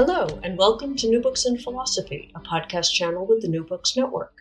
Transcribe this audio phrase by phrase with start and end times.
[0.00, 3.96] Hello, and welcome to New Books in Philosophy, a podcast channel with the New Books
[3.96, 4.32] Network.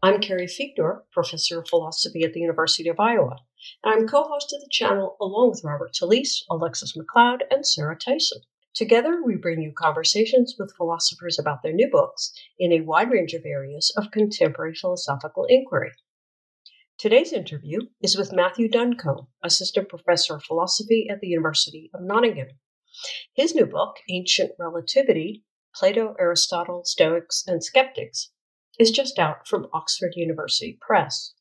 [0.00, 3.38] I'm Carrie Figdor, professor of philosophy at the University of Iowa,
[3.82, 7.98] and I'm co host of the channel along with Robert Talisse, Alexus McLeod, and Sarah
[7.98, 8.42] Tyson.
[8.74, 13.32] Together, we bring you conversations with philosophers about their new books in a wide range
[13.34, 15.90] of areas of contemporary philosophical inquiry.
[16.96, 22.50] Today's interview is with Matthew Duncombe, assistant professor of philosophy at the University of Nottingham.
[23.34, 28.30] His new book, Ancient Relativity Plato, Aristotle, Stoics, and Skeptics,
[28.78, 31.34] is just out from Oxford University Press.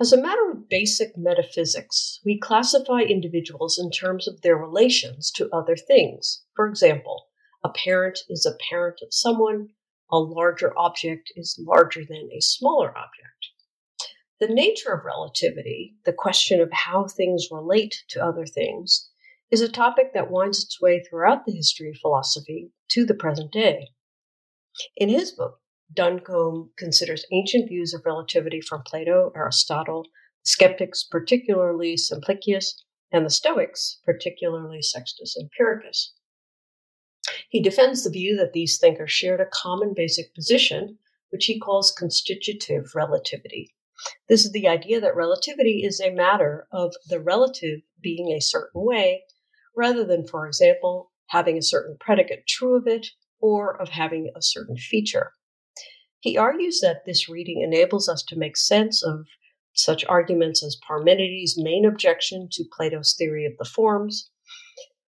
[0.00, 5.50] As a matter of basic metaphysics, we classify individuals in terms of their relations to
[5.50, 6.44] other things.
[6.54, 7.28] For example,
[7.64, 9.70] a parent is a parent of someone,
[10.10, 13.50] a larger object is larger than a smaller object.
[14.38, 19.10] The nature of relativity, the question of how things relate to other things,
[19.54, 23.52] is a topic that winds its way throughout the history of philosophy to the present
[23.52, 23.86] day.
[24.96, 25.60] In his book,
[25.94, 30.06] Duncombe considers ancient views of relativity from Plato, Aristotle,
[30.42, 36.14] skeptics, particularly Simplicius, and the Stoics, particularly Sextus Empiricus.
[37.48, 40.98] He defends the view that these thinkers shared a common basic position,
[41.30, 43.72] which he calls constitutive relativity.
[44.28, 48.82] This is the idea that relativity is a matter of the relative being a certain
[48.82, 49.22] way
[49.76, 53.08] rather than, for example, having a certain predicate true of it
[53.40, 55.32] or of having a certain feature.
[56.20, 59.26] He argues that this reading enables us to make sense of
[59.74, 64.30] such arguments as Parmenides' main objection to Plato's theory of the forms,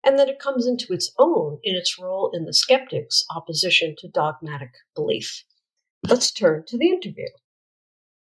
[0.03, 4.07] and that it comes into its own in its role in the skeptics' opposition to
[4.07, 5.43] dogmatic belief.
[6.07, 7.27] Let's turn to the interview.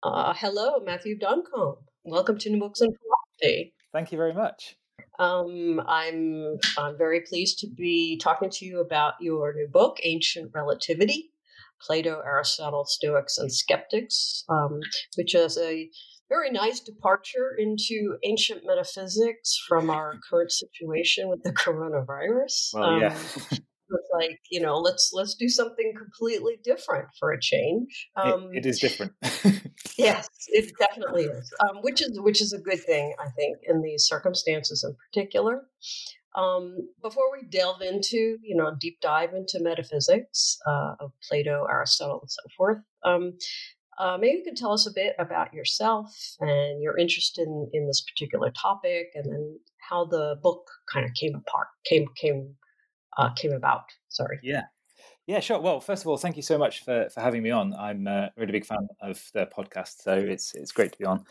[0.02, 1.84] Uh, hello, Matthew Duncombe.
[2.04, 3.74] Welcome to New Books in Philosophy.
[3.92, 4.76] Thank you very much.
[5.18, 10.50] Um, I'm I'm very pleased to be talking to you about your new book, Ancient
[10.54, 11.30] Relativity:
[11.80, 14.80] Plato, Aristotle, Stoics, and Skeptics, um,
[15.16, 15.88] which is a
[16.28, 22.70] very nice departure into ancient metaphysics from our current situation with the coronavirus.
[22.74, 23.18] Well, um, yeah.
[23.90, 28.64] it's like you know let's let's do something completely different for a change um, it,
[28.64, 29.12] it is different.
[29.98, 33.82] Yes it definitely is um, which is which is a good thing i think in
[33.82, 35.62] these circumstances in particular.
[36.36, 42.20] Um, before we delve into you know deep dive into metaphysics uh, of plato aristotle
[42.22, 43.34] and so forth um,
[43.98, 47.86] uh, maybe you could tell us a bit about yourself and your interest in in
[47.86, 52.56] this particular topic and then how the book kind of came apart came came
[53.16, 53.84] uh, came about.
[54.08, 54.38] Sorry.
[54.42, 54.62] Yeah.
[55.26, 55.58] Yeah, sure.
[55.58, 57.72] Well, first of all, thank you so much for, for having me on.
[57.74, 61.24] I'm a really big fan of the podcast, so it's it's great to be on.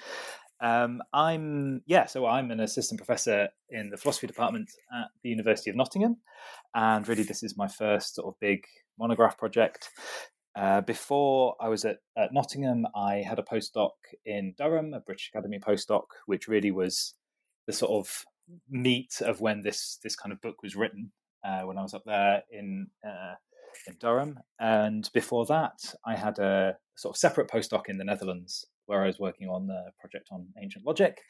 [0.60, 5.70] Um, I'm yeah, so I'm an assistant professor in the philosophy department at the University
[5.70, 6.18] of Nottingham,
[6.74, 8.64] and really this is my first sort of big
[8.98, 9.90] monograph project.
[10.56, 13.92] Uh, before I was at, at Nottingham, I had a postdoc
[14.26, 17.14] in Durham, a British Academy postdoc, which really was
[17.68, 18.26] the sort of
[18.70, 21.12] meat of when this this kind of book was written
[21.44, 23.36] uh, when I was up there in uh,
[23.88, 28.66] in Durham, and before that, I had a sort of separate postdoc in the Netherlands
[28.86, 31.22] where I was working on the project on ancient logic,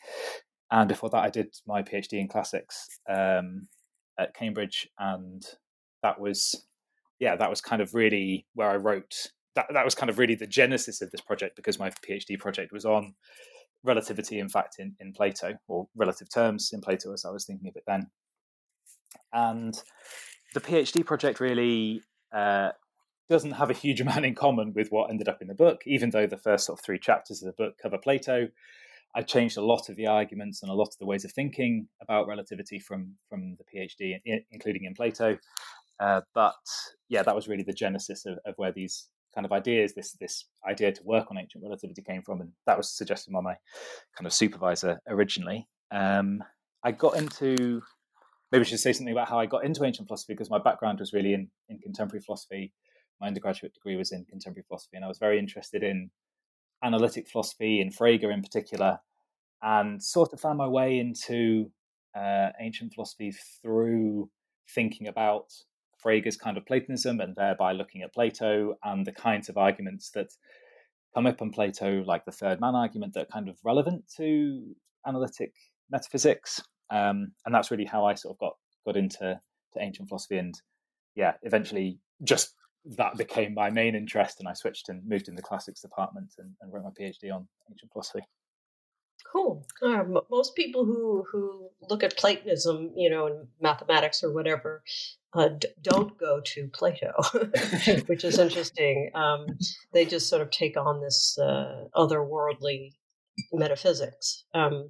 [0.72, 3.68] and before that, I did my PhD in classics um,
[4.20, 5.44] at Cambridge, and
[6.02, 6.66] that was
[7.20, 9.32] yeah, that was kind of really where I wrote.
[9.56, 12.74] That, that was kind of really the genesis of this project because my PhD project
[12.74, 13.14] was on
[13.84, 17.68] relativity, in fact, in, in Plato, or relative terms in Plato, as I was thinking
[17.68, 18.08] of it then.
[19.32, 19.76] And
[20.54, 22.02] the PhD project really
[22.34, 22.72] uh,
[23.30, 26.12] doesn't have a huge amount in common with what ended up in the book, even
[26.12, 28.50] though the first sort of three chapters of the book cover Plato.
[29.16, 31.88] I changed a lot of the arguments and a lot of the ways of thinking
[32.02, 34.20] about relativity from from the PhD,
[34.52, 35.38] including in Plato.
[36.00, 36.56] Uh, but
[37.10, 40.46] yeah, that was really the genesis of, of, where these kind of ideas, this this
[40.68, 43.56] idea to work on ancient relativity came from, and that was suggested by my
[44.18, 45.68] kind of supervisor originally.
[45.92, 46.44] Um,
[46.84, 47.82] I got into
[48.54, 51.00] maybe I should say something about how I got into ancient philosophy because my background
[51.00, 52.72] was really in, in contemporary philosophy.
[53.20, 56.12] My undergraduate degree was in contemporary philosophy, and I was very interested in
[56.84, 59.00] analytic philosophy and Frege in particular,
[59.64, 61.72] and sort of found my way into
[62.16, 64.30] uh, ancient philosophy through
[64.70, 65.52] thinking about
[66.06, 70.28] Frege's kind of Platonism and thereby looking at Plato and the kinds of arguments that
[71.16, 74.76] come up in Plato, like the third man argument, that are kind of relevant to
[75.08, 75.54] analytic
[75.90, 76.62] metaphysics.
[76.90, 78.54] Um, and that's really how I sort of got
[78.86, 79.40] got into
[79.74, 80.38] to ancient philosophy.
[80.38, 80.54] And
[81.16, 82.54] yeah, eventually just
[82.86, 86.52] that became my main interest, and I switched and moved in the classics department and,
[86.62, 88.26] and wrote my PhD on ancient philosophy.
[89.32, 89.66] Cool.
[89.82, 94.84] Uh, most people who who look at Platonism, you know, in mathematics or whatever,
[95.34, 97.14] uh, d- don't go to Plato,
[98.06, 99.12] which is interesting.
[99.16, 99.48] Um,
[99.94, 102.94] they just sort of take on this uh, otherworldly
[103.52, 104.46] metaphysics.
[104.54, 104.90] Um,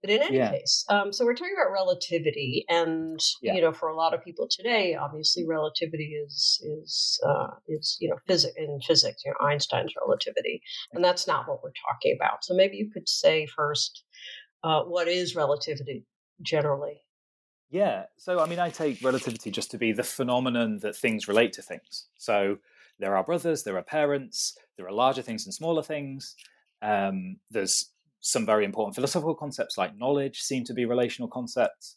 [0.00, 0.50] but in any yeah.
[0.50, 3.54] case, um, so we're talking about relativity, and yeah.
[3.54, 8.08] you know, for a lot of people today, obviously, relativity is is uh, is you
[8.08, 10.62] know physics in physics, you know, Einstein's relativity,
[10.92, 12.44] and that's not what we're talking about.
[12.44, 14.04] So maybe you could say first,
[14.62, 16.06] uh, what is relativity
[16.42, 17.00] generally?
[17.70, 21.52] Yeah, so I mean, I take relativity just to be the phenomenon that things relate
[21.54, 22.06] to things.
[22.16, 22.58] So
[22.98, 26.36] there are brothers, there are parents, there are larger things and smaller things.
[26.84, 27.90] Um, there's
[28.20, 31.96] some very important philosophical concepts like knowledge seem to be relational concepts.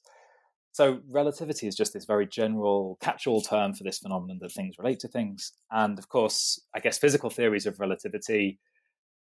[0.71, 4.99] So relativity is just this very general catch-all term for this phenomenon that things relate
[4.99, 5.53] to things.
[5.71, 8.59] And of course, I guess physical theories of relativity,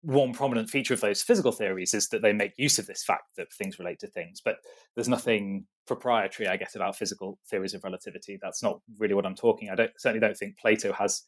[0.02, 3.36] one prominent feature of those physical theories is that they make use of this fact
[3.38, 4.42] that things relate to things.
[4.44, 4.58] But
[4.96, 8.38] there's nothing proprietary, I guess, about physical theories of relativity.
[8.42, 9.70] That's not really what I'm talking.
[9.70, 11.24] I don't certainly don't think Plato has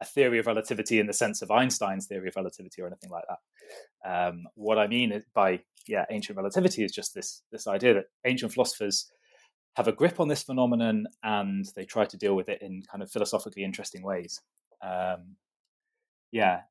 [0.00, 3.24] a theory of relativity in the sense of Einstein's theory of relativity or anything like
[3.28, 4.28] that.
[4.28, 8.52] Um, what I mean by yeah, ancient relativity is just this this idea that ancient
[8.52, 9.10] philosophers
[9.76, 13.02] have a grip on this phenomenon and they try to deal with it in kind
[13.02, 14.40] of philosophically interesting ways.
[14.82, 15.36] Um,
[16.32, 16.62] yeah,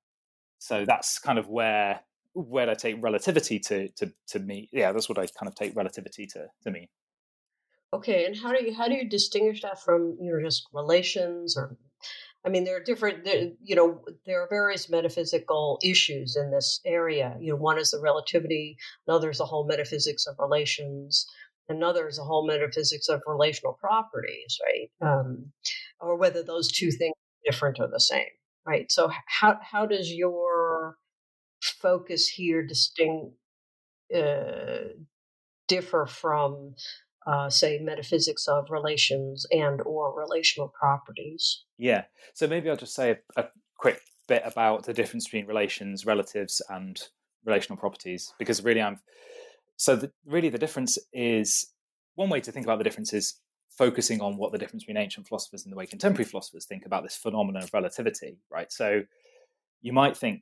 [0.59, 2.01] so that's kind of where
[2.33, 4.69] where I take relativity to to to me.
[4.71, 6.89] Yeah, that's what I kind of take relativity to to me.
[7.93, 11.55] Okay, and how do you how do you distinguish that from you know just relations
[11.55, 11.77] or
[12.45, 16.79] I mean, there are different, there, you know, there are various metaphysical issues in this
[16.85, 17.35] area.
[17.39, 18.77] You know, one is the relativity,
[19.07, 21.25] another is the whole metaphysics of relations,
[21.69, 25.09] another is the whole metaphysics of relational properties, right?
[25.09, 25.51] Um,
[25.99, 28.25] or whether those two things are different or the same,
[28.67, 28.91] right?
[28.91, 30.97] So, how how does your
[31.61, 33.33] focus here distinct
[34.15, 34.89] uh,
[35.67, 36.75] differ from
[37.25, 41.63] uh, say metaphysics of relations and or relational properties.
[41.77, 42.03] Yeah.
[42.33, 43.45] So maybe i'll just say a, a,
[43.77, 46.99] quick bit about the difference between relations relatives and
[47.45, 48.99] relational properties because really i'm
[49.75, 51.73] so the, really the difference is
[52.15, 53.35] one way to think about the difference is
[53.69, 57.03] focusing on what the difference between ancient philosophers and the way contemporary philosophers think about
[57.03, 58.71] this phenomenon of relativity right?
[58.71, 59.03] So
[59.85, 60.41] you might think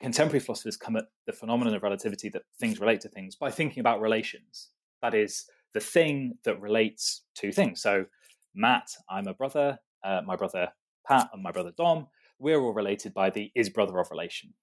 [0.00, 3.80] contemporary philosophers come at the phenomenon of relativity that things relate to things by thinking
[3.80, 4.70] about relations.
[5.02, 5.44] That is
[5.74, 7.82] the thing that relates to things.
[7.82, 8.06] So,
[8.54, 10.68] Matt, I'm a brother, uh, my brother
[11.06, 12.06] Pat, and my brother Dom,
[12.38, 14.54] we're all related by the is brother of relation.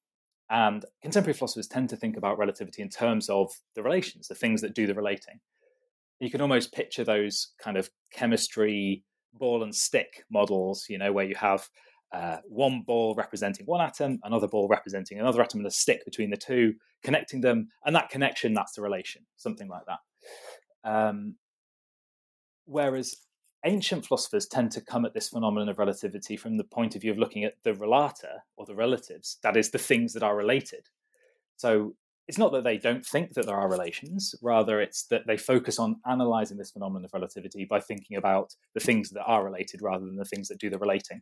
[0.49, 4.61] And contemporary philosophers tend to think about relativity in terms of the relations, the things
[4.61, 5.39] that do the relating.
[6.19, 11.25] You can almost picture those kind of chemistry ball and stick models, you know, where
[11.25, 11.67] you have
[12.13, 16.29] uh, one ball representing one atom, another ball representing another atom, and a stick between
[16.29, 17.67] the two, connecting them.
[17.85, 19.99] And that connection, that's the relation, something like that.
[20.85, 21.35] Um,
[22.65, 23.15] whereas
[23.65, 27.11] ancient philosophers tend to come at this phenomenon of relativity from the point of view
[27.11, 30.87] of looking at the relata or the relatives, that is, the things that are related.
[31.57, 31.95] So
[32.27, 35.79] it's not that they don't think that there are relations, rather, it's that they focus
[35.79, 40.05] on analyzing this phenomenon of relativity by thinking about the things that are related rather
[40.05, 41.21] than the things that do the relating.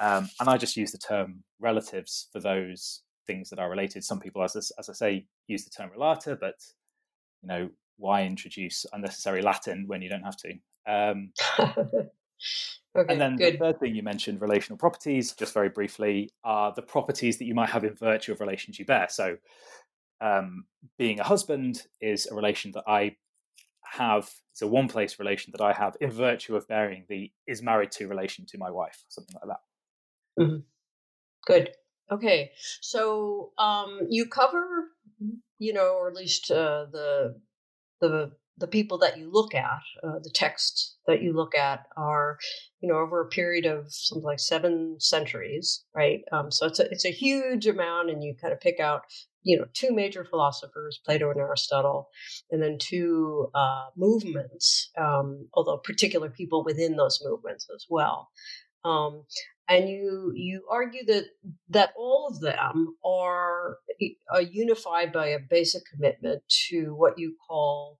[0.00, 4.04] Um, and I just use the term relatives for those things that are related.
[4.04, 6.54] Some people, as, as I say, use the term relata, but
[7.42, 10.52] you know, why introduce unnecessary Latin when you don't have to?
[10.86, 12.10] Um, okay,
[13.12, 13.54] and then good.
[13.54, 17.54] the third thing you mentioned, relational properties, just very briefly, are the properties that you
[17.54, 19.08] might have in virtue of relations you bear.
[19.10, 19.36] So,
[20.20, 20.64] um,
[20.98, 23.16] being a husband is a relation that I
[23.84, 24.30] have.
[24.52, 27.92] It's a one place relation that I have in virtue of bearing the is married
[27.92, 30.42] to relation to my wife, something like that.
[30.42, 30.58] Mm-hmm.
[31.46, 31.70] Good.
[32.10, 32.52] Okay.
[32.80, 34.88] So um, you cover
[35.58, 37.40] you know, or at least uh, the
[38.00, 42.38] the the people that you look at, uh, the texts that you look at, are
[42.80, 46.20] you know over a period of something like seven centuries, right?
[46.32, 49.02] Um, so it's a it's a huge amount, and you kind of pick out
[49.42, 52.08] you know two major philosophers, Plato and Aristotle,
[52.50, 58.28] and then two uh, movements, um, although particular people within those movements as well.
[58.84, 59.24] Um,
[59.68, 61.24] and you you argue that
[61.68, 63.78] that all of them are,
[64.32, 67.98] are unified by a basic commitment to what you call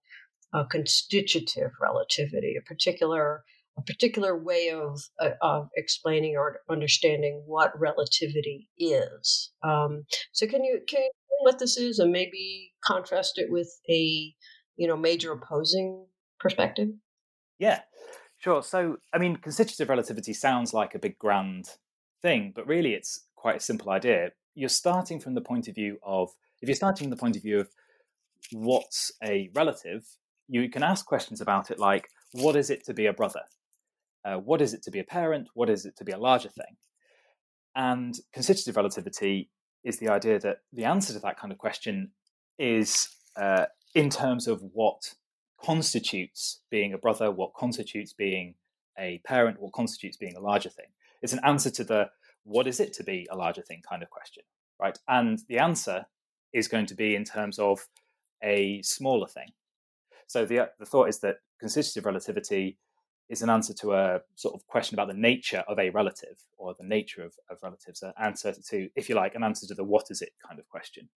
[0.54, 3.44] a constitutive relativity, a particular
[3.76, 9.52] a particular way of uh, of explaining or understanding what relativity is.
[9.62, 13.70] Um, so, can you can you explain what this is, and maybe contrast it with
[13.88, 14.34] a
[14.76, 16.06] you know major opposing
[16.40, 16.88] perspective?
[17.58, 17.80] Yeah,
[18.38, 18.62] sure.
[18.62, 21.66] So, I mean, constitutive relativity sounds like a big grand
[22.23, 24.30] thing, but really, it's quite a simple idea.
[24.54, 26.30] You're starting from the point of view of
[26.61, 27.68] if you're starting from the point of view of
[28.52, 30.04] what's a relative
[30.49, 33.42] you can ask questions about it like, what is it to be a brother?
[34.25, 35.49] Uh, what is it to be a parent?
[35.54, 36.76] What is it to be a larger thing?
[37.76, 39.50] And constitutive relativity
[39.85, 42.11] is the idea that the answer to that kind of question
[42.59, 45.14] is uh, in terms of what
[45.62, 48.54] constitutes being a brother, what constitutes being
[48.98, 50.86] a parent, what constitutes being a larger thing.
[51.22, 52.10] It's an answer to the
[52.44, 54.44] what is it to be a larger thing kind of question,
[54.80, 54.98] right?
[55.08, 56.06] And the answer
[56.52, 57.86] is going to be in terms of
[58.42, 59.52] a smaller thing.
[60.26, 62.78] So the the thought is that constitutive relativity
[63.28, 66.74] is an answer to a sort of question about the nature of a relative or
[66.78, 69.84] the nature of, of relatives, an answer to, if you like, an answer to the
[69.84, 71.10] what is it kind of question.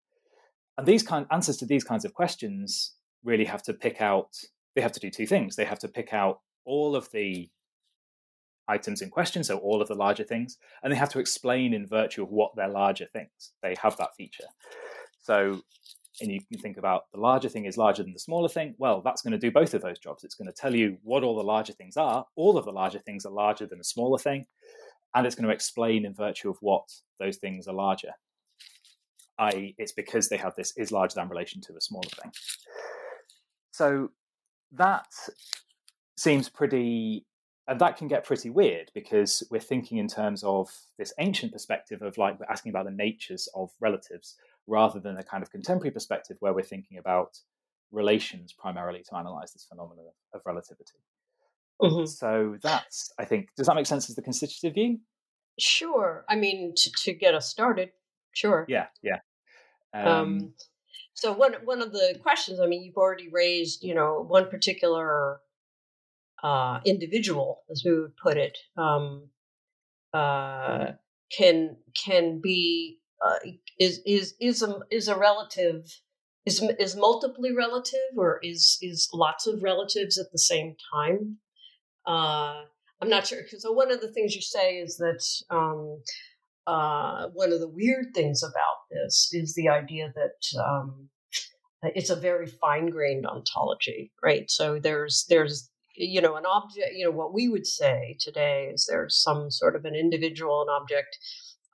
[0.77, 2.95] And these kind answers to these kinds of questions
[3.25, 4.37] really have to pick out,
[4.75, 5.57] they have to do two things.
[5.57, 7.49] They have to pick out all of the
[8.69, 11.87] items in question, so all of the larger things, and they have to explain in
[11.87, 13.53] virtue of what they're larger things.
[13.63, 14.47] They have that feature.
[15.21, 15.63] So
[16.21, 19.01] and you can think about the larger thing is larger than the smaller thing, well,
[19.03, 20.23] that's going to do both of those jobs.
[20.23, 22.27] It's going to tell you what all the larger things are.
[22.37, 24.47] All of the larger things are larger than a smaller thing,
[25.15, 26.85] and it's going to explain in virtue of what
[27.19, 28.13] those things are larger.
[29.39, 32.33] I.e., it's because they have this is larger than relation to a smaller thing.
[33.81, 34.11] So
[34.73, 35.07] that
[36.19, 37.25] seems pretty
[37.67, 40.69] and that can get pretty weird because we're thinking in terms of
[40.99, 45.23] this ancient perspective of like we're asking about the natures of relatives rather than a
[45.23, 47.39] kind of contemporary perspective where we're thinking about
[47.91, 51.01] relations primarily to analyze this phenomenon of, relativity.
[51.81, 52.05] Mm-hmm.
[52.05, 54.99] So that's, I think, does that make sense as the constitutive view?
[55.59, 56.27] Sure.
[56.29, 57.93] I mean, to, to get us started,
[58.33, 58.67] sure.
[58.69, 59.21] Yeah, yeah.
[59.95, 60.55] Um, um,
[61.21, 65.41] so one one of the questions, I mean, you've already raised, you know, one particular
[66.43, 69.29] uh, individual, as we would put it, um,
[70.15, 70.93] uh,
[71.31, 73.37] can can be uh,
[73.79, 75.85] is is is a is a relative
[76.47, 81.37] is is multiply relative or is is lots of relatives at the same time?
[82.07, 82.63] Uh,
[83.03, 86.03] i'm not sure because so one of the things you say is that um,
[86.71, 91.09] uh, one of the weird things about this is the idea that um,
[91.83, 97.11] it's a very fine-grained ontology right so there's there's you know an object you know
[97.11, 101.17] what we would say today is there's some sort of an individual an object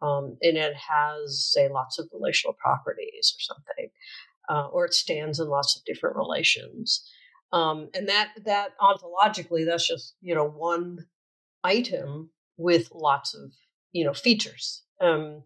[0.03, 3.91] um, and it has, say, lots of relational properties or something,
[4.49, 7.09] uh, or it stands in lots of different relations.
[7.53, 11.07] Um, and that that ontologically, that's just you know one
[11.65, 13.53] item with lots of
[13.93, 14.83] you know features.
[15.01, 15.43] Um,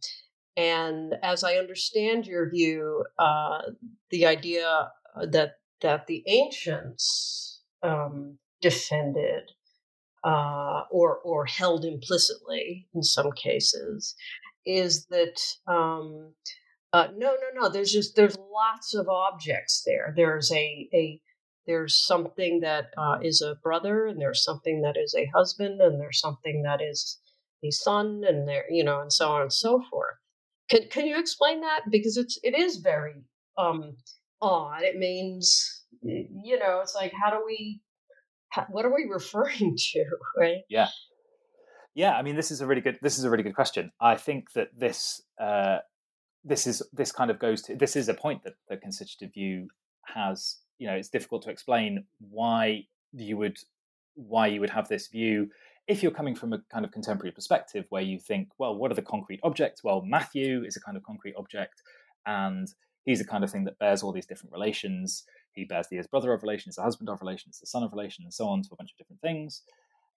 [0.57, 3.61] and as I understand your view, uh,
[4.11, 4.91] the idea
[5.23, 9.53] that that the ancients um, defended
[10.25, 14.15] uh, or or held implicitly in some cases
[14.67, 16.35] is that um,
[16.93, 20.13] uh, no no no there's just there's lots of objects there.
[20.15, 21.21] There's a a
[21.67, 26.01] there's something that uh, is a brother and there's something that is a husband and
[26.01, 27.21] there's something that is
[27.65, 30.15] a son and there you know and so on and so forth.
[30.71, 31.83] Can, can you explain that?
[31.91, 33.23] Because it's it is very
[33.59, 33.97] um
[34.41, 34.83] odd.
[34.83, 37.81] It means you know it's like how do we
[38.71, 40.05] what are we referring to
[40.37, 40.59] right?
[40.69, 40.89] Yeah.
[41.95, 43.91] Yeah i mean this is a really good this is a really good question.
[44.01, 45.79] I think that this uh,
[46.45, 49.69] this is this kind of goes to this is a point that the constitutive view
[50.07, 53.59] has you know it's difficult to explain why you would
[54.15, 55.49] why you would have this view
[55.91, 58.95] if you're coming from a kind of contemporary perspective where you think well what are
[58.95, 61.83] the concrete objects well matthew is a kind of concrete object
[62.27, 62.69] and
[63.05, 66.33] he's a kind of thing that bears all these different relations he bears the brother
[66.33, 68.77] of relations, the husband of relations, the son of relation, and so on to a
[68.77, 69.63] bunch of different things.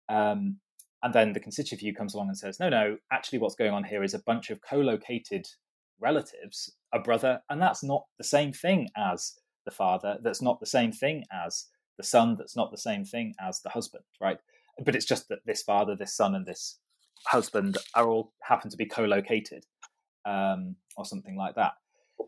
[0.09, 0.59] Um,
[1.01, 3.83] and then the constitutive view comes along and says, no, no, actually, what's going on
[3.83, 5.47] here is a bunch of co located
[5.99, 9.33] relatives a brother, and that's not the same thing as
[9.65, 10.17] the father.
[10.21, 11.65] That's not the same thing as
[11.97, 12.35] the son.
[12.37, 14.37] That's not the same thing as the husband, right?
[14.83, 16.79] But it's just that this father, this son, and this
[17.27, 19.65] husband are all happen to be co-located,
[20.25, 21.73] um, or something like that.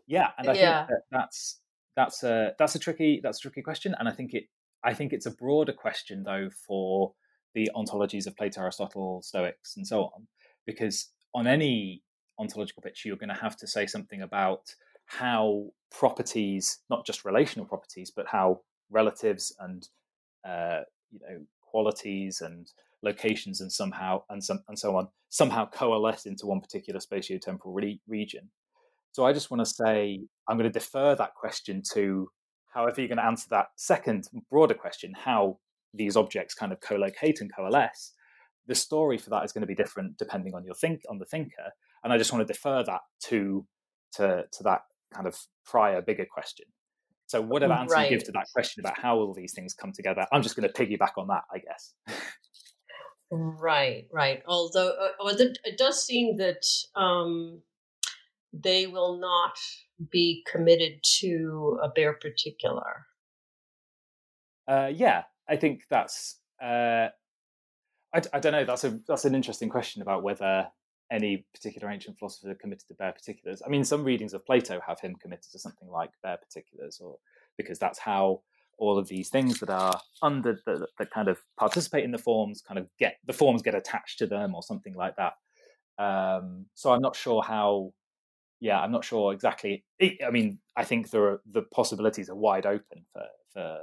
[0.08, 0.86] Yeah, and I yeah.
[0.86, 1.60] think that that's
[1.96, 4.46] that's a that's a tricky that's a tricky question, and I think it
[4.84, 7.14] I think it's a broader question though for
[7.54, 10.28] the ontologies of Plato, Aristotle, Stoics, and so on,
[10.66, 12.04] because on any
[12.38, 14.76] ontological picture, you're going to have to say something about
[15.06, 18.62] how properties, not just relational properties, but how
[18.92, 19.88] relatives and
[20.48, 21.40] uh, you know
[21.76, 22.72] qualities and
[23.04, 28.02] locations and somehow and some and so on somehow coalesce into one particular spatiotemporal re-
[28.08, 28.50] region.
[29.12, 32.30] So I just want to say I'm going to defer that question to
[32.74, 35.60] however you're going to answer that second broader question, how
[35.94, 38.14] these objects kind of co-locate and coalesce.
[38.68, 41.26] The story for that is going to be different depending on your think on the
[41.26, 41.68] thinker,
[42.06, 43.68] and I just want to defer that to
[44.14, 46.68] to to that kind of prior bigger question.
[47.28, 48.12] So whatever answer right.
[48.12, 50.70] you give to that question about how all these things come together, I'm just going
[50.70, 51.94] to piggyback on that, I guess.
[53.32, 54.44] right, right.
[54.48, 56.64] Although uh, it does seem that
[56.96, 57.62] um,
[58.54, 59.58] they will not
[60.12, 63.06] be committed to a bare particular.
[64.68, 66.40] Uh, yeah, I think that's.
[66.62, 67.10] Uh,
[68.14, 68.66] I, I don't know.
[68.66, 70.68] That's a that's an interesting question about whether
[71.12, 73.62] any particular ancient philosopher committed to bare particulars.
[73.66, 77.18] I mean, some readings of Plato have him committed to something like bare particulars, or
[77.58, 78.42] because that's how
[78.78, 82.62] all of these things that are under the, that kind of participate in the forms
[82.62, 85.34] kind of get the forms get attached to them or something like that.
[85.98, 87.94] Um, so I'm not sure how.
[88.62, 89.84] Yeah, I'm not sure exactly.
[90.02, 93.80] I mean, I think there are the possibilities are wide open for for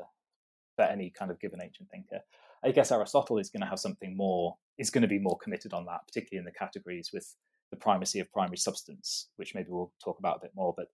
[0.77, 2.21] for any kind of given ancient thinker.
[2.65, 5.73] I guess Aristotle is going to have something more, is going to be more committed
[5.73, 7.35] on that, particularly in the categories with
[7.71, 10.75] the primacy of primary substance, which maybe we'll talk about a bit more.
[10.77, 10.87] But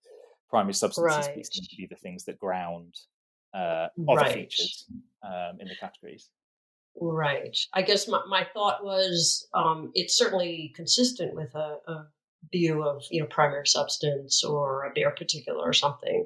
[0.48, 1.46] primary substances right.
[1.46, 2.94] seem to be the things that ground
[3.54, 4.34] uh, other right.
[4.34, 4.86] features
[5.22, 6.30] um, in the categories.
[7.00, 7.56] Right.
[7.74, 12.06] I guess my, my thought was um, it's certainly consistent with a, a,
[12.52, 16.24] view of you know primary substance or a bare particular or something,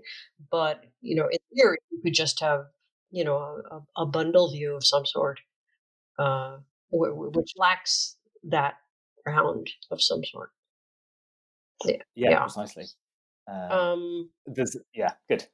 [0.50, 2.66] but you know in theory you could just have
[3.12, 5.38] you know a, a bundle view of some sort,
[6.18, 6.56] uh,
[6.90, 8.74] which lacks that
[9.24, 10.50] ground of some sort.
[11.84, 12.40] Yeah, yeah, yeah.
[12.40, 12.86] precisely.
[13.48, 15.46] Um, um, there's yeah, good.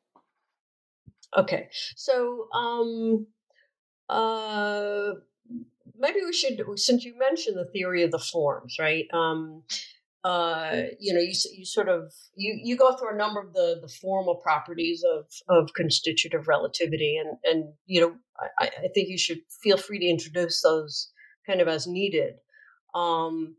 [1.36, 3.26] Okay, so um,
[4.08, 5.12] uh,
[5.98, 9.06] maybe we should, since you mentioned the theory of the forms, right?
[9.12, 9.62] Um,
[10.28, 13.78] uh, you know, you you sort of you you go through a number of the
[13.80, 18.14] the formal properties of of constitutive relativity, and and you know,
[18.58, 21.10] I, I think you should feel free to introduce those
[21.46, 22.34] kind of as needed.
[22.94, 23.56] Um,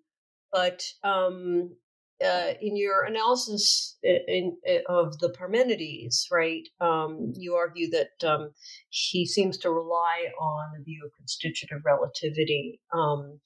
[0.51, 1.75] but um,
[2.23, 8.51] uh, in your analysis in, in, of the Parmenides, right, um, you argue that um,
[8.89, 12.79] he seems to rely on the view of constitutive relativity.
[12.93, 13.39] Um,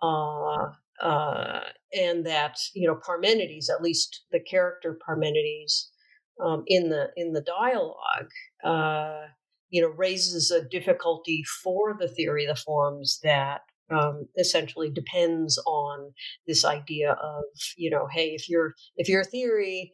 [0.00, 0.68] uh,
[1.00, 1.60] uh,
[1.92, 5.90] and that you know Parmenides, at least the character Parmenides
[6.42, 8.30] um, in the in the dialogue,
[8.64, 9.26] uh,
[9.70, 13.60] you know, raises a difficulty for the theory of the forms that
[13.90, 16.12] um, essentially depends on
[16.46, 17.44] this idea of
[17.76, 19.92] you know, hey, if your if your theory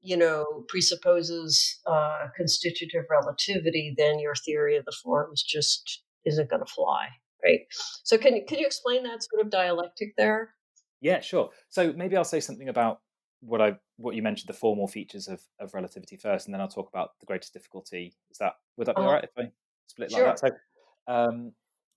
[0.00, 6.64] you know presupposes uh, constitutive relativity, then your theory of the forms just isn't going
[6.64, 7.08] to fly
[7.44, 7.60] right?
[8.04, 10.54] So can you can you explain that sort of dialectic there?
[11.00, 11.50] Yeah, sure.
[11.68, 13.00] So maybe I'll say something about
[13.40, 16.68] what I what you mentioned the formal features of, of relativity first, and then I'll
[16.68, 18.14] talk about the greatest difficulty.
[18.30, 19.50] Is that would that be uh, all right if I
[19.86, 20.26] split sure.
[20.26, 20.56] like that?
[21.08, 21.52] So, um,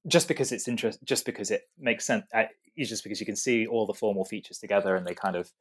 [0.08, 2.44] just because it's interest, just because it makes sense, uh,
[2.78, 5.52] just because you can see all the formal features together and they kind of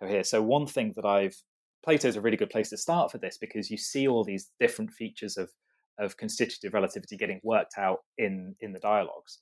[0.00, 0.24] cohere.
[0.24, 1.36] So one thing that I've
[1.84, 4.90] Plato's a really good place to start for this because you see all these different
[4.90, 5.50] features of
[5.98, 9.38] of constitutive relativity getting worked out in in the dialogues.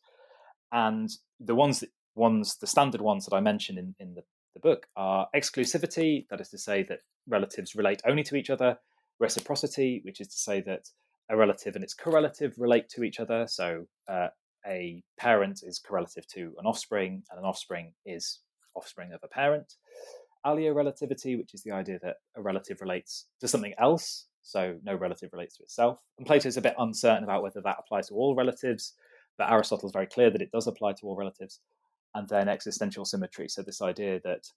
[0.70, 1.08] And
[1.40, 4.86] the ones that ones the standard ones that i mentioned in, in the, the book
[4.96, 8.76] are exclusivity that is to say that relatives relate only to each other
[9.18, 10.90] reciprocity which is to say that
[11.32, 13.46] a relative and its correlative relate to each other.
[13.48, 14.28] So uh,
[14.66, 18.40] a parent is correlative to an offspring and an offspring is
[18.76, 19.74] offspring of a parent.
[20.44, 25.32] Aliorelativity which is the idea that a relative relates to something else so no relative
[25.32, 26.00] relates to itself.
[26.18, 28.94] And Plato's a bit uncertain about whether that applies to all relatives,
[29.38, 31.60] but Aristotle's very clear that it does apply to all relatives.
[32.14, 34.48] And then existential symmetry, so this idea that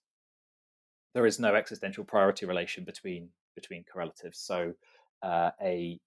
[1.14, 4.38] there is no existential priority relation between between correlatives.
[4.38, 4.74] So
[5.22, 5.98] uh, a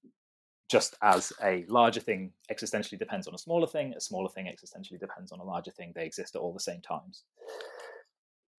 [0.70, 5.00] just as a larger thing existentially depends on a smaller thing, a smaller thing existentially
[5.00, 5.94] depends on a larger thing.
[5.96, 7.24] They exist at all the same times.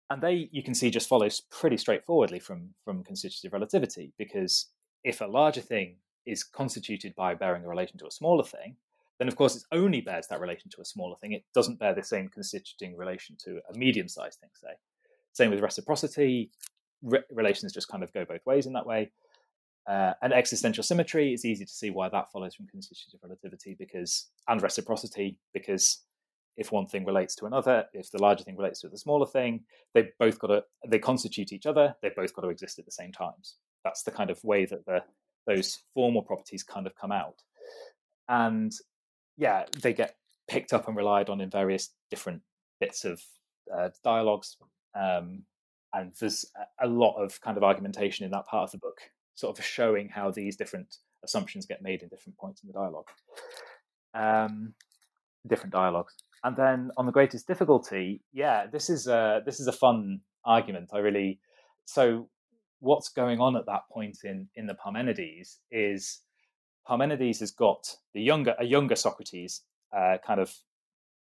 [0.09, 4.67] and they you can see just follows pretty straightforwardly from from constitutive relativity because
[5.03, 8.75] if a larger thing is constituted by bearing a relation to a smaller thing
[9.19, 11.93] then of course it only bears that relation to a smaller thing it doesn't bear
[11.93, 14.73] the same constituting relation to a medium-sized thing say
[15.33, 16.51] same with reciprocity
[17.03, 19.11] Re- relations just kind of go both ways in that way
[19.89, 24.27] uh, and existential symmetry it's easy to see why that follows from constitutive relativity because
[24.47, 26.03] and reciprocity because
[26.57, 29.61] if one thing relates to another, if the larger thing relates to the smaller thing,
[29.93, 31.95] they've both got to they constitute each other.
[32.01, 33.55] They've both got to exist at the same times.
[33.83, 35.03] That's the kind of way that the
[35.47, 37.41] those formal properties kind of come out,
[38.29, 38.71] and
[39.37, 40.15] yeah, they get
[40.47, 42.41] picked up and relied on in various different
[42.79, 43.21] bits of
[43.75, 44.57] uh, dialogues.
[44.99, 45.43] Um,
[45.93, 46.45] and there's
[46.81, 48.99] a lot of kind of argumentation in that part of the book,
[49.35, 53.07] sort of showing how these different assumptions get made in different points in the dialogue,
[54.13, 54.73] um,
[55.47, 56.13] different dialogues.
[56.43, 60.89] And then on the greatest difficulty, yeah, this is a this is a fun argument.
[60.93, 61.39] I really
[61.85, 62.29] so
[62.81, 66.19] what's going on at that point in in the Parmenides is
[66.85, 69.61] Parmenides has got the younger a younger Socrates
[69.95, 70.53] uh, kind of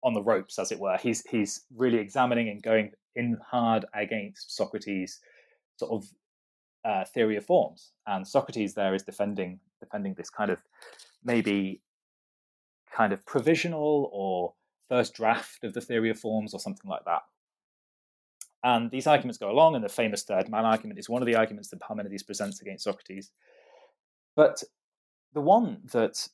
[0.03, 0.97] on the ropes, as it were.
[0.97, 5.19] He's he's really examining and going in hard against Socrates'
[5.75, 6.09] sort of
[6.83, 10.59] uh, theory of forms, and Socrates there is defending defending this kind of
[11.23, 11.81] maybe
[12.95, 14.53] kind of provisional or
[14.89, 17.21] first draft of the theory of forms or something like that.
[18.63, 21.35] And these arguments go along, and the famous third man argument is one of the
[21.35, 23.31] arguments that Parmenides presents against Socrates.
[24.35, 24.63] But
[25.33, 26.27] the one that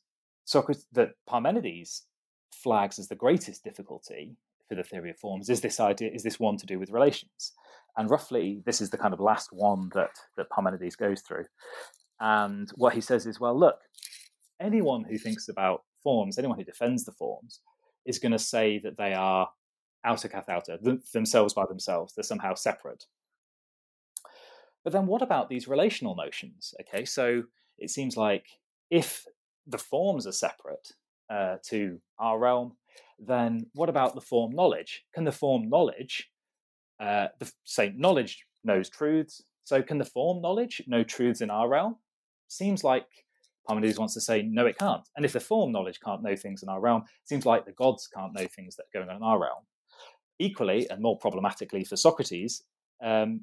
[0.45, 2.05] Socrates, that Parmenides
[2.51, 4.35] flags as the greatest difficulty
[4.67, 7.53] for the theory of forms is this idea, is this one to do with relations.
[7.95, 11.45] And roughly, this is the kind of last one that, that Parmenides goes through.
[12.19, 13.79] And what he says is, well, look,
[14.59, 17.61] anyone who thinks about forms, anyone who defends the forms,
[18.05, 19.49] is going to say that they are
[20.05, 20.77] auto kath auto,
[21.13, 22.13] themselves by themselves.
[22.13, 23.05] They're somehow separate.
[24.83, 26.73] But then what about these relational notions?
[26.81, 27.43] Okay, so
[27.77, 28.45] it seems like
[28.89, 29.25] if
[29.65, 30.93] the forms are separate
[31.29, 32.77] uh, to our realm,
[33.19, 35.03] then what about the form knowledge?
[35.13, 36.29] Can the form knowledge,
[36.99, 41.67] uh, the, say, knowledge knows truths, so can the form knowledge know truths in our
[41.67, 41.97] realm?
[42.47, 43.07] Seems like
[43.67, 45.05] Parmenides wants to say, no, it can't.
[45.17, 47.73] And if the form knowledge can't know things in our realm, it seems like the
[47.73, 49.63] gods can't know things that are going on in our realm.
[50.39, 52.63] Equally, and more problematically for Socrates,
[53.03, 53.41] um,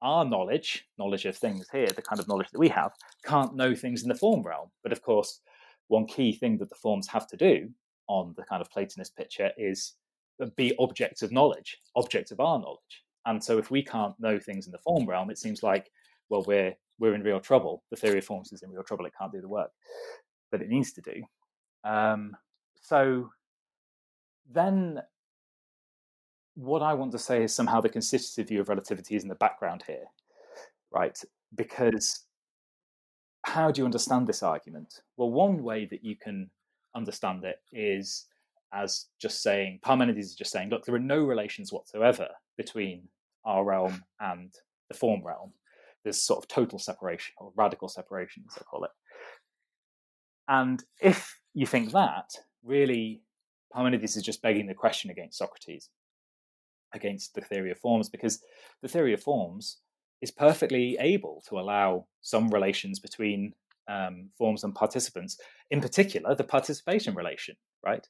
[0.00, 2.92] our knowledge, knowledge of things here, the kind of knowledge that we have,
[3.24, 4.70] can't know things in the form realm.
[4.82, 5.40] But of course,
[5.88, 7.68] one key thing that the forms have to do
[8.08, 9.94] on the kind of Platonist picture is
[10.56, 13.04] be objects of knowledge, objects of our knowledge.
[13.26, 15.90] And so if we can't know things in the form realm, it seems like,
[16.28, 17.82] well, we're we're in real trouble.
[17.90, 19.06] The theory of forms is in real trouble.
[19.06, 19.70] It can't do the work
[20.50, 21.22] that it needs to do.
[21.84, 22.36] Um,
[22.80, 23.30] so
[24.50, 25.00] then
[26.54, 29.34] what I want to say is somehow the constitutive view of relativity is in the
[29.34, 30.04] background here,
[30.92, 31.18] right?
[31.54, 32.26] Because
[33.44, 35.00] how do you understand this argument?
[35.16, 36.50] Well, one way that you can
[36.94, 38.26] understand it is
[38.72, 43.08] as just saying, Parmenides is just saying, look, there are no relations whatsoever between
[43.44, 44.52] our realm and
[44.88, 45.52] the form realm
[46.04, 48.90] There's sort of total separation or radical separation, as I call it.
[50.48, 52.30] And if you think that,
[52.64, 53.22] really,
[53.72, 55.88] Parmenides is just begging the question against Socrates,
[56.94, 58.42] against the theory of forms, because
[58.82, 59.78] the theory of forms
[60.20, 63.52] is perfectly able to allow some relations between
[63.88, 65.38] um, forms and participants,
[65.70, 68.06] in particular, the participation relation, right?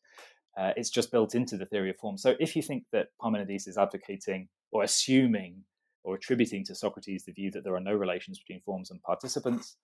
[0.58, 2.22] Uh, it's just built into the theory of forms.
[2.22, 5.64] So if you think that Parmenides is advocating or assuming
[6.04, 9.76] or attributing to Socrates the view that there are no relations between forms and participants,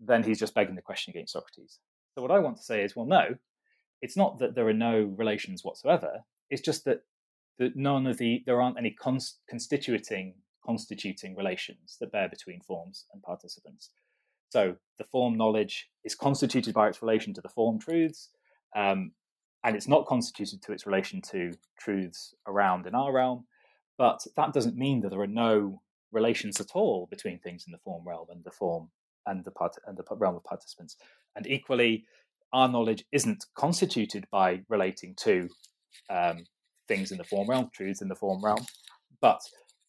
[0.00, 1.80] then he's just begging the question against Socrates.
[2.14, 3.36] So, what I want to say is, well, no,
[4.00, 6.20] it's not that there are no relations whatsoever.
[6.50, 7.00] It's just that,
[7.58, 13.06] that none of the there aren't any cons- constituting constituting relations that bear between forms
[13.12, 13.90] and participants.
[14.50, 18.30] So, the form knowledge is constituted by its relation to the form truths,
[18.74, 19.12] um,
[19.64, 23.46] and it's not constituted to its relation to truths around in our realm.
[23.98, 25.80] But that doesn't mean that there are no
[26.12, 28.90] relations at all between things in the form realm and the form
[29.26, 30.96] and the part and the realm of participants.
[31.34, 32.04] And equally,
[32.52, 35.48] our knowledge isn't constituted by relating to
[36.08, 36.44] um,
[36.88, 38.64] things in the form realm, truths in the form realm,
[39.20, 39.40] but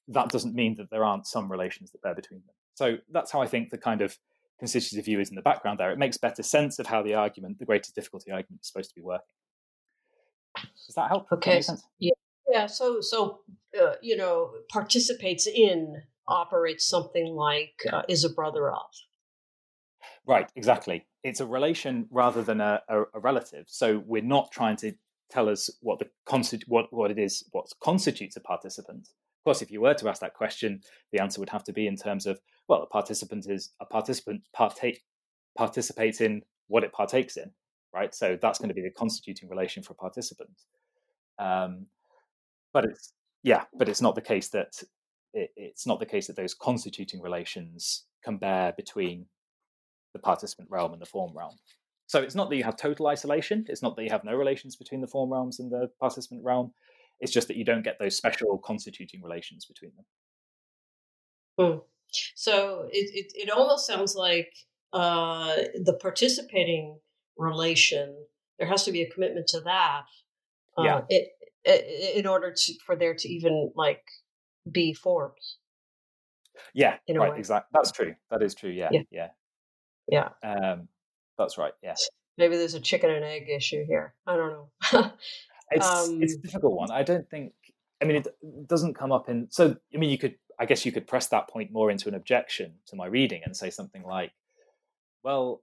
[0.08, 2.56] that doesn't mean that there aren't some relations that bear between them.
[2.76, 4.18] So that's how I think the kind of
[4.60, 5.92] constitutive view is in the background there.
[5.92, 8.96] It makes better sense of how the argument, the greatest difficulty argument, is supposed to
[8.96, 9.26] be working.
[10.56, 11.28] Does that help?
[11.32, 11.62] Okay.
[11.62, 12.14] That yeah.
[12.50, 13.42] Yeah, so so
[13.80, 18.86] uh, you know participates in operates something like uh, is a brother of.
[20.26, 21.06] Right, exactly.
[21.24, 23.66] It's a relation rather than a, a, a relative.
[23.68, 24.94] So we're not trying to
[25.30, 26.08] tell us what the
[26.68, 29.02] what what it is what constitutes a participant.
[29.02, 31.88] Of course, if you were to ask that question, the answer would have to be
[31.88, 35.02] in terms of well, a participant is a participant partake
[35.58, 37.52] participates in what it partakes in,
[37.94, 38.14] right?
[38.14, 40.62] So that's going to be the constituting relation for a participant.
[41.40, 41.88] Um,
[42.74, 43.14] but it's
[43.44, 44.82] yeah, but it's not the case that
[45.34, 49.26] it, it's not the case that those constituting relations can bear between
[50.14, 51.56] the participant realm and the form realm.
[52.08, 53.66] So it's not that you have total isolation.
[53.68, 56.74] It's not that you have no relations between the form realms and the participant realm.
[57.20, 60.06] It's just that you don't get those special constituting relations between them.
[61.60, 61.80] Hmm.
[62.36, 64.54] So it, it, it almost sounds like
[64.94, 67.00] uh, the participating
[67.38, 68.16] relation,
[68.58, 70.04] there has to be a commitment to that.
[70.78, 71.02] Uh, yeah.
[71.10, 71.30] It,
[71.66, 74.04] it, in order to for there to even like
[74.72, 75.58] be forms.
[76.74, 77.70] Yeah, right, exactly.
[77.74, 78.16] That's true.
[78.32, 78.72] That is true.
[78.72, 80.30] Yeah, yeah, yeah.
[80.44, 80.72] yeah.
[80.72, 80.88] Um,
[81.38, 81.74] that's right.
[81.82, 82.08] Yes.
[82.38, 84.14] Maybe there's a chicken and egg issue here.
[84.26, 84.70] I don't know.
[85.72, 86.92] it's um, it's a difficult one.
[86.92, 87.54] I don't think.
[88.02, 88.28] I mean, it
[88.68, 89.48] doesn't come up in.
[89.50, 90.36] So, I mean, you could.
[90.60, 93.56] I guess you could press that point more into an objection to my reading and
[93.56, 94.32] say something like,
[95.24, 95.62] "Well,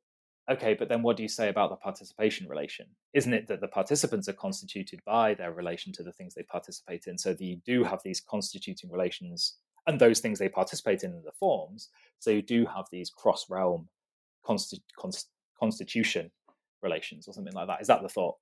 [0.51, 2.87] okay, but then what do you say about the participation relation?
[3.13, 7.05] Isn't it that the participants are constituted by their relation to the things they participate
[7.07, 7.19] in?
[7.19, 9.57] So you do have these constituting relations
[9.87, 11.91] and those things they participate in in the forms.
[12.19, 13.89] So you do have these cross realm
[14.47, 16.31] consti- const- constitution
[16.83, 17.81] relations or something like that.
[17.81, 18.37] Is that the thought?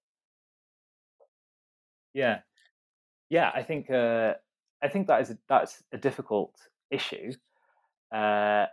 [2.14, 2.40] Yeah,
[3.30, 3.50] yeah.
[3.54, 4.34] I think uh,
[4.82, 6.54] I think that is a, that's a difficult
[6.90, 7.32] issue.
[8.14, 8.66] Uh,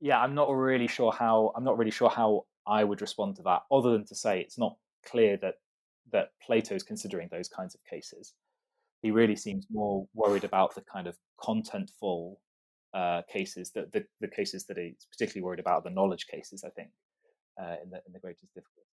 [0.00, 3.42] yeah, I'm not really sure how I'm not really sure how I would respond to
[3.42, 5.54] that, other than to say it's not clear that
[6.12, 8.34] that Plato is considering those kinds of cases.
[9.02, 12.36] He really seems more worried about the kind of contentful
[12.96, 16.70] uh, cases, that the, the cases that he's particularly worried about, the knowledge cases, I
[16.70, 16.88] think,
[17.60, 18.86] uh, in the in the greatest difficulty.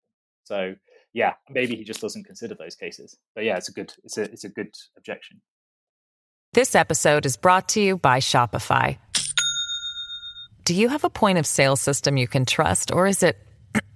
[0.44, 0.74] So
[1.12, 3.16] yeah, maybe he just doesn't consider those cases.
[3.34, 5.40] But yeah, it's a good it's a it's a good objection.
[6.52, 8.98] This episode is brought to you by Shopify.
[10.64, 13.36] Do you have a point of sale system you can trust, or is it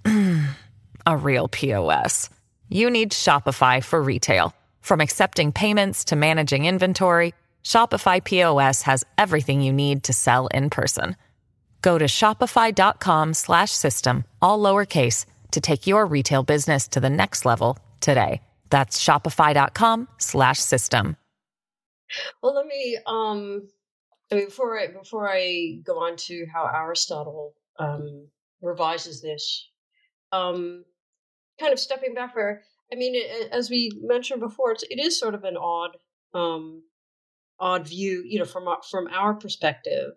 [1.07, 2.31] a real POS?
[2.69, 4.55] You need Shopify for retail.
[4.81, 7.35] From accepting payments to managing inventory,
[7.67, 11.17] Shopify POS has everything you need to sell in person.
[11.83, 18.41] Go to shopify.com/system all lowercase to take your retail business to the next level today.
[18.71, 21.17] That's shopify.com/system.
[22.41, 23.69] Well, let me um
[24.31, 28.29] before I before I go on to how Aristotle um,
[28.63, 29.69] revises this,
[30.33, 30.85] um,
[31.61, 33.21] kind of stepping back for, I mean,
[33.53, 35.97] as we mentioned before, it's, it is sort of an odd,
[36.35, 36.83] um,
[37.59, 40.13] odd view, you know, from our, from our perspective.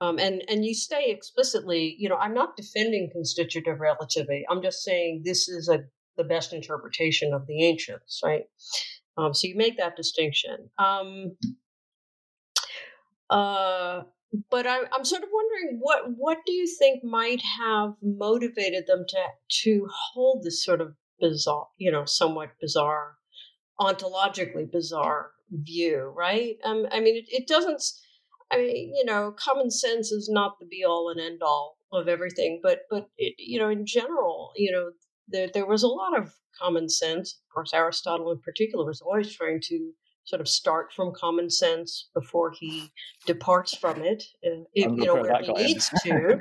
[0.00, 4.44] Um, and and you say explicitly, you know, I'm not defending constitutive relativity.
[4.50, 5.84] I'm just saying this is a
[6.16, 8.42] the best interpretation of the ancients, right?
[9.16, 10.70] Um, so you make that distinction.
[10.78, 11.36] Um,
[13.30, 14.02] uh,
[14.50, 19.04] but I'm, I'm sort of wondering what what do you think might have motivated them
[19.08, 19.18] to
[19.62, 23.16] to hold this sort of bizarre, you know, somewhat bizarre,
[23.80, 26.56] ontologically bizarre view, right?
[26.64, 27.82] Um, I mean, it, it doesn't.
[28.50, 32.08] I mean, you know, common sense is not the be all and end all of
[32.08, 34.90] everything, but but it, you know, in general, you know,
[35.28, 37.40] there there was a lot of common sense.
[37.48, 39.92] Of course, Aristotle in particular was always trying to
[40.24, 42.90] sort of start from common sense before he
[43.26, 46.38] departs from it, uh, you know, where he needs to,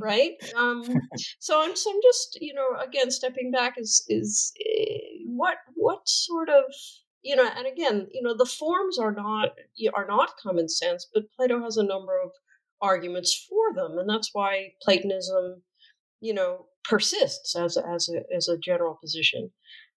[0.00, 0.32] right?
[0.56, 0.82] Um,
[1.38, 6.08] so I'm, so I'm just, you know, again, stepping back is is uh, what what
[6.08, 6.64] sort of
[7.22, 9.50] you know, and again, you know, the forms are not
[9.94, 12.30] are not common sense, but Plato has a number of
[12.80, 15.62] arguments for them, and that's why Platonism,
[16.20, 19.50] you know, persists as as a as a general position.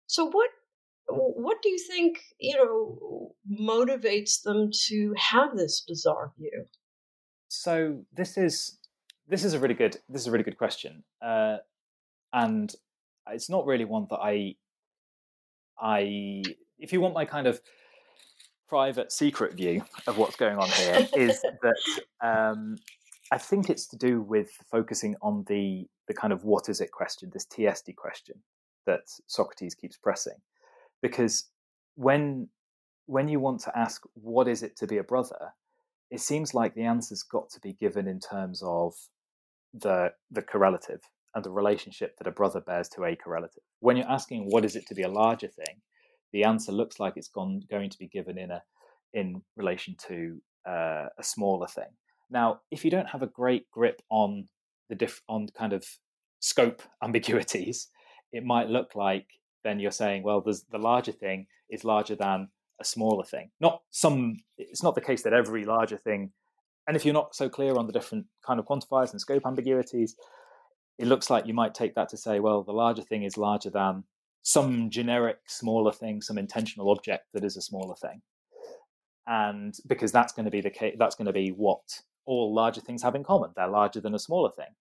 [0.07, 0.49] So what
[1.11, 6.65] what do you think you know motivates them to have this bizarre view
[7.47, 8.79] so this is
[9.27, 11.57] this is a really good this is a really good question uh,
[12.33, 12.73] and
[13.29, 14.55] it's not really one that i
[15.81, 16.41] i
[16.81, 17.61] if you want my kind of
[18.67, 22.77] private secret view of what's going on here is that um,
[23.31, 26.91] i think it's to do with focusing on the the kind of what is it
[26.91, 28.35] question this ti esti question
[28.85, 30.37] that socrates keeps pressing.
[31.01, 31.49] Because
[31.95, 32.49] when
[33.05, 35.53] when you want to ask what is it to be a brother?
[36.09, 38.93] it seems like the answer's got to be given in terms of
[39.73, 40.99] the the correlative
[41.33, 43.63] and the relationship that a brother bears to a correlative.
[43.79, 45.77] When you're asking what is it to be a larger thing
[46.33, 48.61] the answer looks like it's gone, going to be given in a
[49.13, 51.89] in relation to uh, a smaller thing
[52.29, 54.47] now if you don't have a great grip on
[54.89, 55.83] the diff on kind of
[56.39, 57.89] scope ambiguities
[58.31, 59.27] it might look like
[59.63, 63.51] then you're saying, well, there's the larger thing is larger than a smaller thing.
[63.59, 64.37] Not some.
[64.57, 66.31] It's not the case that every larger thing.
[66.87, 70.15] And if you're not so clear on the different kind of quantifiers and scope ambiguities,
[70.97, 73.69] it looks like you might take that to say, well, the larger thing is larger
[73.69, 74.03] than
[74.43, 78.21] some generic smaller thing, some intentional object that is a smaller thing.
[79.27, 81.81] And because that's going to be the case, that's going to be what
[82.25, 83.51] all larger things have in common.
[83.55, 84.73] They're larger than a smaller thing.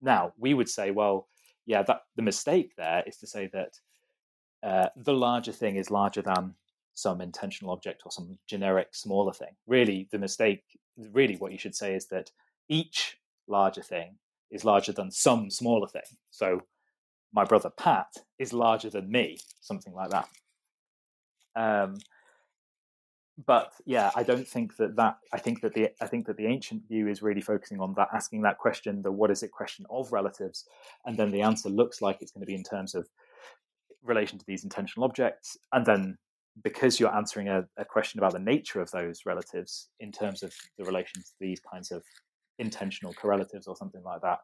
[0.00, 1.28] Now, we would say, well,
[1.66, 3.72] yeah, that the mistake there is to say that
[4.62, 6.54] uh, the larger thing is larger than
[6.94, 9.54] some intentional object or some generic smaller thing.
[9.66, 10.62] Really, the mistake,
[11.12, 12.30] really, what you should say is that
[12.68, 14.16] each larger thing
[14.50, 16.02] is larger than some smaller thing.
[16.30, 16.62] So,
[17.32, 20.28] my brother Pat is larger than me, something like that.
[21.56, 21.98] Um,
[23.46, 25.18] but yeah, I don't think that that.
[25.32, 28.08] I think that the I think that the ancient view is really focusing on that,
[28.12, 30.64] asking that question, the what is it question of relatives,
[31.06, 33.08] and then the answer looks like it's going to be in terms of
[34.02, 36.18] relation to these intentional objects, and then
[36.64, 40.52] because you're answering a, a question about the nature of those relatives in terms of
[40.76, 42.02] the relation to these kinds of
[42.58, 44.40] intentional correlatives or something like that,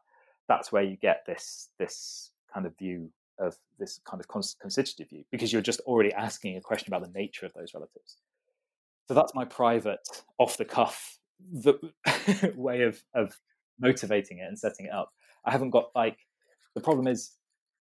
[0.47, 5.25] that's where you get this this kind of view of this kind of constitutive view
[5.29, 8.17] because you're just already asking a question about the nature of those relatives.
[9.07, 9.99] So that's my private,
[10.39, 11.19] off the cuff
[11.53, 11.77] the
[12.55, 13.37] way of of
[13.79, 15.09] motivating it and setting it up.
[15.43, 16.17] I haven't got like
[16.75, 17.31] the problem is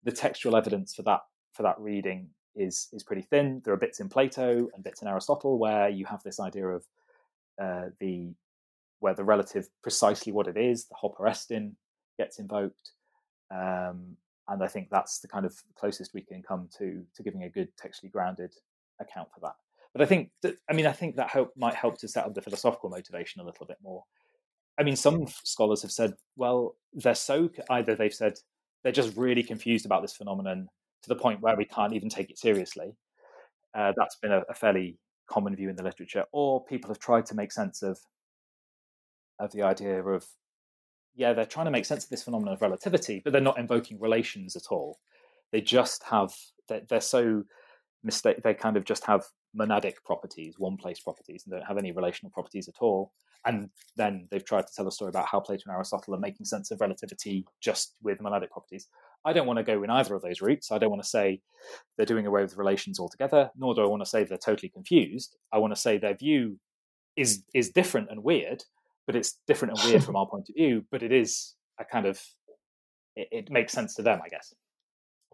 [0.04, 1.20] the textual evidence for that
[1.52, 3.61] for that reading is is pretty thin.
[3.64, 6.85] There are bits in Plato and bits in Aristotle where you have this idea of
[7.61, 8.33] uh, the
[9.00, 11.72] where the relative precisely what it is, the hoper estin
[12.18, 12.92] gets invoked,
[13.50, 14.16] um,
[14.50, 17.48] and I think that's the kind of closest we can come to to giving a
[17.48, 18.52] good textually grounded
[19.00, 19.54] account for that.
[19.92, 22.34] But I think that, I mean I think that help might help to set up
[22.34, 24.04] the philosophical motivation a little bit more.
[24.78, 28.34] I mean, some scholars have said, well, they're so either they've said
[28.82, 30.68] they're just really confused about this phenomenon
[31.02, 32.96] to the point where we can't even take it seriously.
[33.74, 36.24] Uh, that's been a, a, fairly common view in the literature.
[36.32, 37.98] Or people have tried to make sense of
[39.38, 40.26] of the idea of
[41.14, 44.00] yeah, they're trying to make sense of this phenomenon of relativity, but they're not invoking
[44.00, 44.98] relations at all.
[45.52, 46.32] They just have
[46.68, 47.44] they're, they're so
[48.02, 48.42] mistake.
[48.42, 49.24] They kind of just have
[49.58, 53.12] monadic properties, one place properties, and don't have any relational properties at all.
[53.46, 56.44] And then they've tried to tell a story about how Plato and Aristotle are making
[56.44, 58.88] sense of relativity just with monadic properties.
[59.24, 60.70] I don't want to go in either of those routes.
[60.70, 61.40] I don't want to say
[61.96, 65.36] they're doing away with relations altogether, nor do I want to say they're totally confused.
[65.52, 66.58] I want to say their view
[67.16, 68.64] is is different and weird,
[69.06, 70.84] but it's different and weird from our point of view.
[70.90, 72.20] But it is a kind of
[73.16, 74.54] it, it makes sense to them, I guess.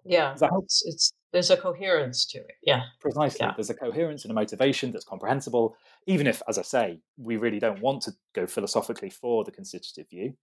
[0.05, 2.55] Yeah, it's, it's there's a coherence to it.
[2.63, 3.39] Yeah, precisely.
[3.41, 3.53] Yeah.
[3.57, 5.77] There's a coherence and a motivation that's comprehensible,
[6.07, 10.09] even if, as I say, we really don't want to go philosophically for the constitutive
[10.09, 10.35] view.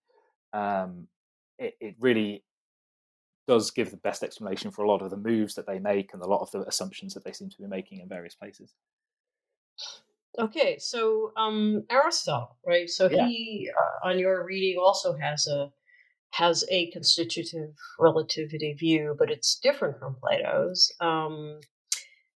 [0.51, 1.07] Um,
[1.57, 2.43] it, it really
[3.47, 6.21] does give the best explanation for a lot of the moves that they make and
[6.21, 8.73] a lot of the assumptions that they seem to be making in various places.
[10.39, 12.89] Okay, so um, Aristotle, right?
[12.89, 13.27] So yeah.
[13.27, 15.71] he, uh, on your reading, also has a
[16.31, 20.91] has a constitutive relativity view, but it's different from Plato's.
[20.99, 21.59] Um,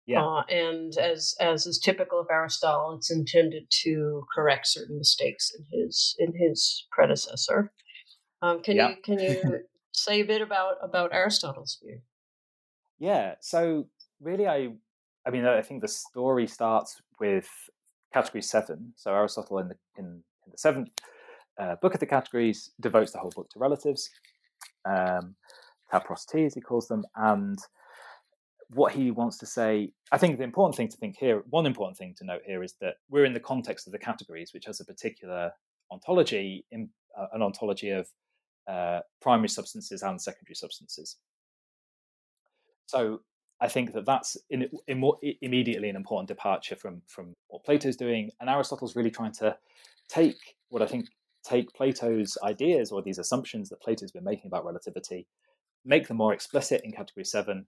[0.05, 0.23] yeah.
[0.23, 5.65] Uh, and as as is typical of Aristotle, it's intended to correct certain mistakes in
[5.71, 7.73] his in his predecessor.
[8.41, 8.89] Um, can yeah.
[8.89, 9.59] you can you
[9.91, 11.99] say a bit about about Aristotle's view?
[12.99, 13.35] Yeah.
[13.41, 13.87] So
[14.21, 14.69] really, I
[15.25, 17.49] I mean, I think the story starts with
[18.13, 18.93] category seven.
[18.95, 20.05] So Aristotle in the in,
[20.45, 20.89] in the seventh
[21.59, 24.09] uh, book of the categories devotes the whole book to relatives,
[24.85, 25.35] um,
[25.93, 27.57] as he calls them, and
[28.71, 29.91] what he wants to say.
[30.11, 32.75] I think the important thing to think here, one important thing to note here, is
[32.81, 35.51] that we're in the context of the categories, which has a particular
[35.91, 38.07] ontology, in, uh, an ontology of
[38.67, 41.15] uh, primary substances and secondary substances.
[42.85, 43.21] So
[43.59, 47.95] I think that that's in, in more, immediately an important departure from from what Plato's
[47.95, 49.57] doing, and Aristotle's really trying to
[50.07, 51.07] take what I think
[51.43, 55.27] take Plato's ideas or these assumptions that Plato's been making about relativity,
[55.85, 57.65] make them more explicit in category seven,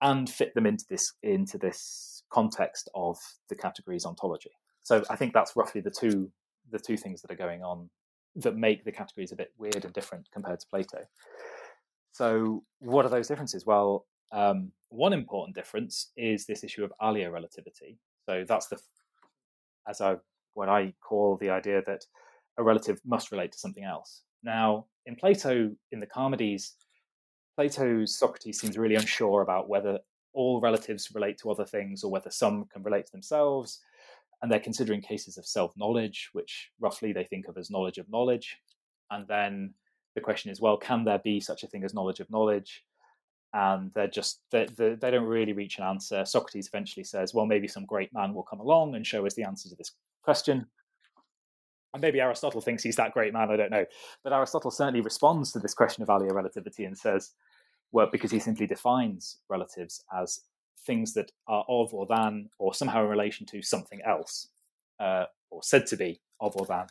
[0.00, 4.52] and fit them into this into this context of the category's ontology.
[4.82, 6.30] So I think that's roughly the two
[6.70, 7.90] the two things that are going on
[8.36, 11.00] that make the categories a bit weird and different compared to Plato.
[12.12, 13.66] So what are those differences?
[13.66, 17.98] Well, um, one important difference is this issue of relativity.
[18.28, 18.78] So that's the
[19.88, 20.16] as I
[20.54, 22.04] what I call the idea that
[22.58, 24.22] a relative must relate to something else.
[24.42, 26.74] Now, in Plato, in the Charmides,
[27.56, 29.98] Plato's Socrates seems really unsure about whether
[30.32, 33.80] all relatives relate to other things or whether some can relate to themselves.
[34.42, 38.10] And they're considering cases of self knowledge, which roughly they think of as knowledge of
[38.10, 38.56] knowledge.
[39.10, 39.74] And then
[40.14, 42.84] the question is well, can there be such a thing as knowledge of knowledge?
[43.52, 46.24] And they're just they, they, they don't really reach an answer.
[46.24, 49.44] Socrates eventually says, "Well, maybe some great man will come along and show us the
[49.44, 49.92] answer to this
[50.22, 50.66] question."
[51.92, 53.50] And maybe Aristotle thinks he's that great man.
[53.50, 53.86] I don't know,
[54.22, 57.32] but Aristotle certainly responds to this question of alio relativity and says,
[57.90, 60.40] "Well, because he simply defines relatives as
[60.86, 64.48] things that are of or than, or somehow in relation to something else,
[65.00, 66.86] uh, or said to be of or than,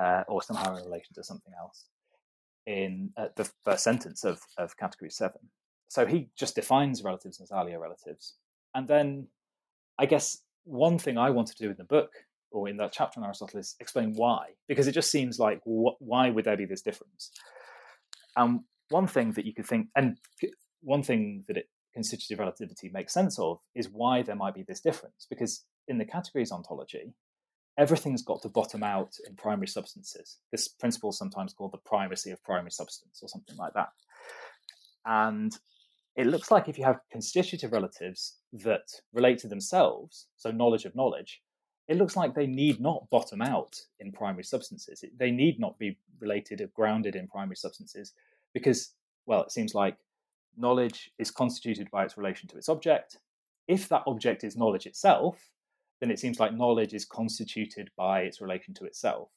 [0.00, 1.86] uh, or somehow in relation to something else."
[2.66, 5.50] In uh, the first sentence of, of category seven.
[5.90, 8.34] So he just defines relatives as alio relatives.
[8.76, 9.26] And then
[9.98, 12.12] I guess one thing I want to do in the book
[12.52, 16.00] or in that chapter on Aristotle is explain why, because it just seems like wh-
[16.00, 17.32] why would there be this difference?
[18.36, 18.60] And
[18.90, 20.16] one thing that you could think, and
[20.80, 24.80] one thing that it, constitutive relativity makes sense of is why there might be this
[24.80, 27.14] difference, because in the categories ontology,
[27.76, 30.38] everything's got to bottom out in primary substances.
[30.52, 33.88] This principle is sometimes called the primacy of primary substance or something like that.
[35.04, 35.52] And
[36.16, 40.94] it looks like if you have constitutive relatives that relate to themselves, so knowledge of
[40.96, 41.42] knowledge,
[41.88, 45.04] it looks like they need not bottom out in primary substances.
[45.18, 48.12] They need not be related or grounded in primary substances
[48.54, 48.94] because,
[49.26, 49.96] well, it seems like
[50.56, 53.18] knowledge is constituted by its relation to its object.
[53.66, 55.50] If that object is knowledge itself,
[56.00, 59.28] then it seems like knowledge is constituted by its relation to itself.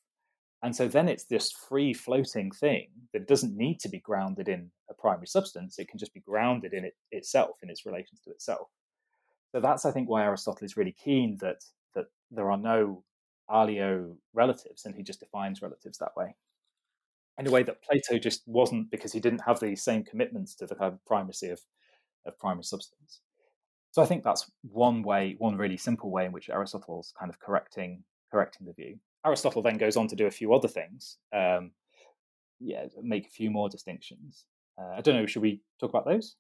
[0.63, 4.71] And so then it's this free floating thing that doesn't need to be grounded in
[4.89, 5.77] a primary substance.
[5.77, 8.69] It can just be grounded in it itself, in its relations to itself.
[9.51, 11.57] So that's, I think, why Aristotle is really keen that
[11.95, 13.03] that there are no
[13.51, 16.35] alio relatives, and he just defines relatives that way.
[17.37, 20.65] In a way that Plato just wasn't, because he didn't have the same commitments to
[20.65, 21.59] the kind of primacy of,
[22.25, 23.19] of primary substance.
[23.91, 27.39] So I think that's one way, one really simple way in which Aristotle's kind of
[27.39, 28.99] correcting correcting the view.
[29.25, 31.17] Aristotle then goes on to do a few other things.
[31.33, 31.71] Um,
[32.59, 34.45] yeah, make a few more distinctions.
[34.79, 35.25] Uh, I don't know.
[35.25, 36.35] Should we talk about those?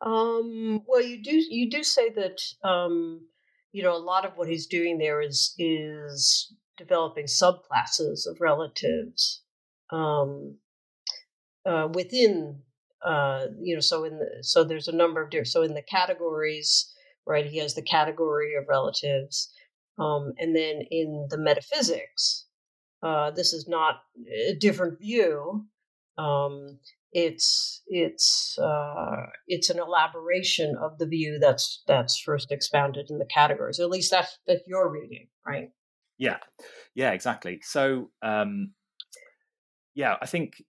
[0.00, 3.26] Um, well, you do you do say that um,
[3.72, 9.42] you know a lot of what he's doing there is is developing subclasses of relatives
[9.90, 10.56] um,
[11.66, 12.60] uh, within
[13.04, 15.82] uh, you know so in the so there's a number of different so in the
[15.82, 16.94] categories
[17.26, 19.52] right he has the category of relatives
[19.98, 22.46] um, and then in the metaphysics,
[23.02, 23.96] uh, this is not
[24.48, 25.66] a different view.
[26.16, 26.78] Um,
[27.12, 33.26] it's it's uh, it's an elaboration of the view that's that's first expounded in the
[33.26, 33.80] categories.
[33.80, 35.70] At least that's that's your reading, right?
[36.18, 36.38] Yeah,
[36.94, 37.60] yeah, exactly.
[37.62, 38.72] So um,
[39.94, 40.62] yeah, I think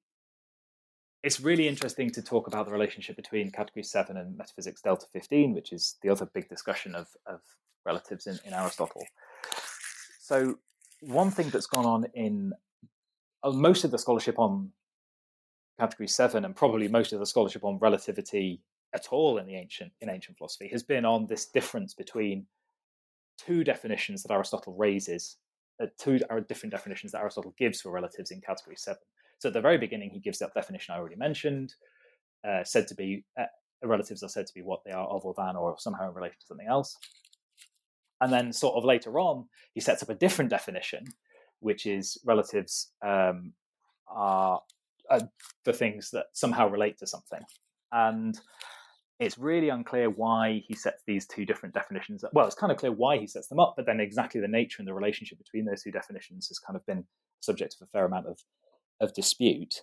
[1.24, 5.54] it's really interesting to talk about the relationship between category seven and metaphysics delta 15
[5.54, 7.42] which is the other big discussion of, of
[7.86, 9.04] relatives in, in Aristotle.
[10.20, 10.60] So,
[11.02, 12.54] one thing that's gone on in
[13.44, 14.72] uh, most of the scholarship on
[15.80, 18.62] category seven, and probably most of the scholarship on relativity
[18.94, 22.46] at all in the ancient in ancient philosophy, has been on this difference between
[23.38, 25.38] two definitions that Aristotle raises,
[25.82, 26.20] uh, two
[26.50, 29.02] different definitions that Aristotle gives for relatives in category seven.
[29.40, 31.76] So at the very beginning, he gives that definition I already mentioned,
[32.46, 33.46] uh, said to be uh,
[33.84, 36.38] relatives are said to be what they are of or than, or somehow in relation
[36.42, 36.98] to something else.
[38.22, 41.06] And then, sort of later on, he sets up a different definition,
[41.60, 43.54] which is relatives um,
[44.08, 44.62] are,
[45.10, 45.22] are
[45.66, 47.42] the things that somehow relate to something.
[47.92, 48.40] And
[49.20, 52.24] it's really unclear why he sets these two different definitions.
[52.32, 54.78] Well, it's kind of clear why he sets them up, but then exactly the nature
[54.80, 57.04] and the relationship between those two definitions has kind of been
[57.42, 58.40] subject of a fair amount of,
[59.02, 59.82] of dispute.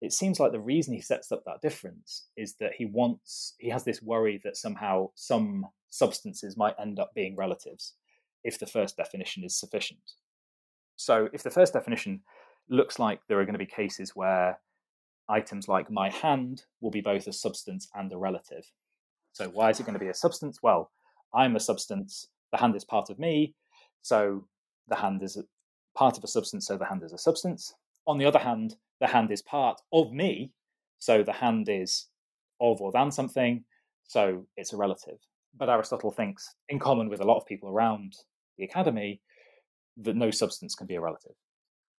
[0.00, 3.70] It seems like the reason he sets up that difference is that he wants, he
[3.70, 7.94] has this worry that somehow some substances might end up being relatives
[8.42, 10.14] if the first definition is sufficient.
[10.96, 12.20] So, if the first definition
[12.68, 14.58] looks like there are going to be cases where
[15.28, 18.70] items like my hand will be both a substance and a relative.
[19.32, 20.60] So, why is it going to be a substance?
[20.62, 20.90] Well,
[21.34, 23.54] I'm a substance, the hand is part of me,
[24.02, 24.46] so
[24.88, 25.38] the hand is
[25.94, 27.74] part of a substance, so the hand is a substance.
[28.06, 30.52] On the other hand, the hand is part of me,
[30.98, 32.06] so the hand is
[32.60, 33.64] of or than something,
[34.06, 35.18] so it's a relative.
[35.56, 38.14] But Aristotle thinks, in common with a lot of people around
[38.56, 39.20] the academy,
[39.96, 41.34] that no substance can be a relative.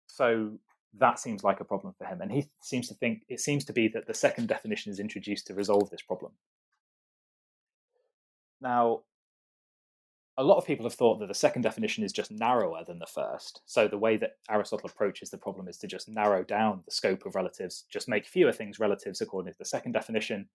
[0.07, 0.59] So
[0.99, 2.21] that seems like a problem for him.
[2.21, 5.47] And he seems to think it seems to be that the second definition is introduced
[5.47, 6.33] to resolve this problem.
[8.61, 9.01] Now,
[10.37, 13.07] a lot of people have thought that the second definition is just narrower than the
[13.07, 13.61] first.
[13.67, 17.27] So the way that Aristotle approaches the problem is to just narrow down the scope
[17.27, 20.49] of relatives, just make fewer things relatives according to the second definition.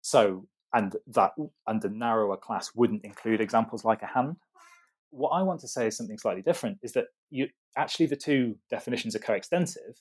[0.00, 1.32] So and that
[1.66, 4.36] and narrower class wouldn't include examples like a hand.
[5.10, 8.56] What I want to say is something slightly different is that you actually the two
[8.70, 10.00] definitions are coextensive,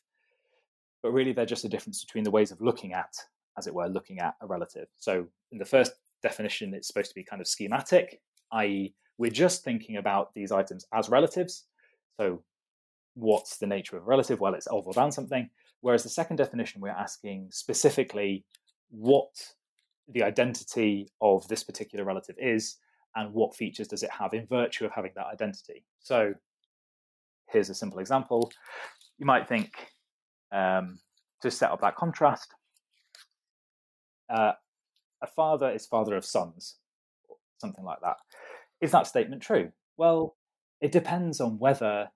[1.01, 3.13] but really they're just a difference between the ways of looking at
[3.57, 4.87] as it were, looking at a relative.
[4.97, 9.63] So in the first definition, it's supposed to be kind of schematic, i.e., we're just
[9.63, 11.65] thinking about these items as relatives.
[12.19, 12.41] So
[13.15, 14.39] what's the nature of a relative?
[14.39, 15.49] Well, it's of or than something.
[15.81, 18.45] Whereas the second definition, we're asking specifically
[18.89, 19.29] what
[20.11, 22.77] the identity of this particular relative is
[23.15, 25.83] and what features does it have in virtue of having that identity.
[25.99, 26.33] So
[27.47, 28.51] here's a simple example.
[29.17, 29.71] You might think
[30.51, 30.99] um,
[31.41, 32.53] to set up that contrast,
[34.29, 34.53] uh,
[35.21, 36.75] a father is father of sons,
[37.57, 38.17] something like that.
[38.81, 39.71] Is that statement true?
[39.97, 40.37] Well,
[40.79, 42.09] it depends on whether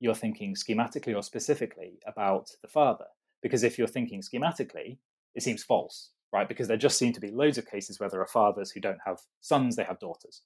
[0.00, 3.06] you're thinking schematically or specifically about the father.
[3.42, 4.98] Because if you're thinking schematically,
[5.34, 6.48] it seems false, right?
[6.48, 8.98] Because there just seem to be loads of cases where there are fathers who don't
[9.04, 10.42] have sons, they have daughters.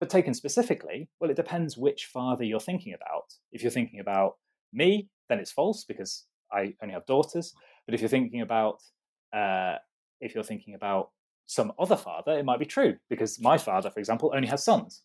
[0.00, 3.34] But taken specifically, well, it depends which father you're thinking about.
[3.52, 4.36] If you're thinking about
[4.72, 7.54] me, then it's false because I only have daughters.
[7.86, 8.82] But if you're thinking about
[9.32, 9.76] uh,
[10.20, 11.10] if you're thinking about
[11.46, 15.02] some other father, it might be true because my father, for example, only has sons.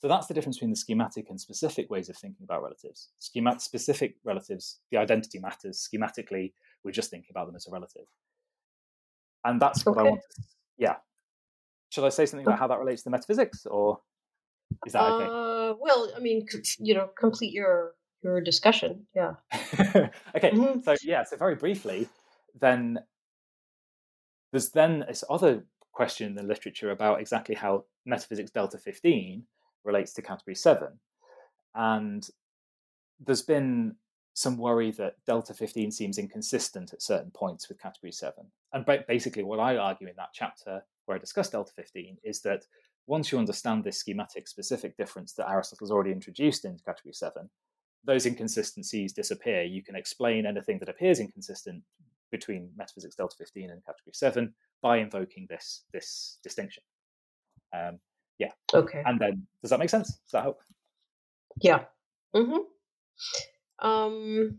[0.00, 3.10] So that's the difference between the schematic and specific ways of thinking about relatives.
[3.20, 5.86] Schemat specific relatives, the identity matters.
[5.86, 8.06] Schematically, we're just thinking about them as a relative.
[9.44, 10.08] And that's what okay.
[10.08, 10.42] I want to,
[10.78, 10.96] yeah.
[11.90, 14.00] Should I say something about how that relates to metaphysics or
[14.86, 15.24] is that okay?
[15.24, 16.46] Uh, well, I mean,
[16.78, 19.06] you know, complete your your discussion.
[19.14, 19.34] Yeah.
[19.54, 20.50] okay.
[20.50, 20.80] Mm-hmm.
[20.80, 22.08] So yeah, so very briefly,
[22.60, 22.98] then
[24.52, 29.42] there's then this other question in the literature about exactly how metaphysics delta 15
[29.84, 30.88] relates to category 7
[31.74, 32.28] and
[33.24, 33.94] there's been
[34.34, 39.42] some worry that delta 15 seems inconsistent at certain points with category 7 and basically
[39.42, 42.64] what i argue in that chapter where i discuss delta 15 is that
[43.06, 47.48] once you understand this schematic specific difference that aristotle's already introduced into category 7
[48.04, 49.62] those inconsistencies disappear.
[49.62, 51.82] You can explain anything that appears inconsistent
[52.30, 56.82] between metaphysics delta 15 and category 7 by invoking this this distinction.
[57.74, 57.98] Um,
[58.38, 58.52] yeah.
[58.72, 59.02] Okay.
[59.04, 60.08] And then does that make sense?
[60.08, 60.60] Does that help?
[61.60, 61.84] Yeah.
[62.34, 63.86] Mm-hmm.
[63.86, 64.58] Um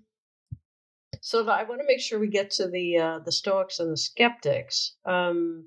[1.21, 3.97] so i want to make sure we get to the uh, the stoics and the
[3.97, 5.65] skeptics um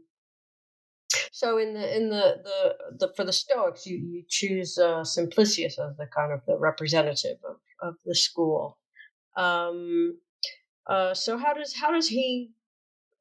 [1.32, 5.78] so in the in the the, the for the stoics you you choose uh, simplicius
[5.78, 8.78] as the kind of the representative of of the school
[9.36, 10.18] um
[10.86, 12.50] uh, so how does how does he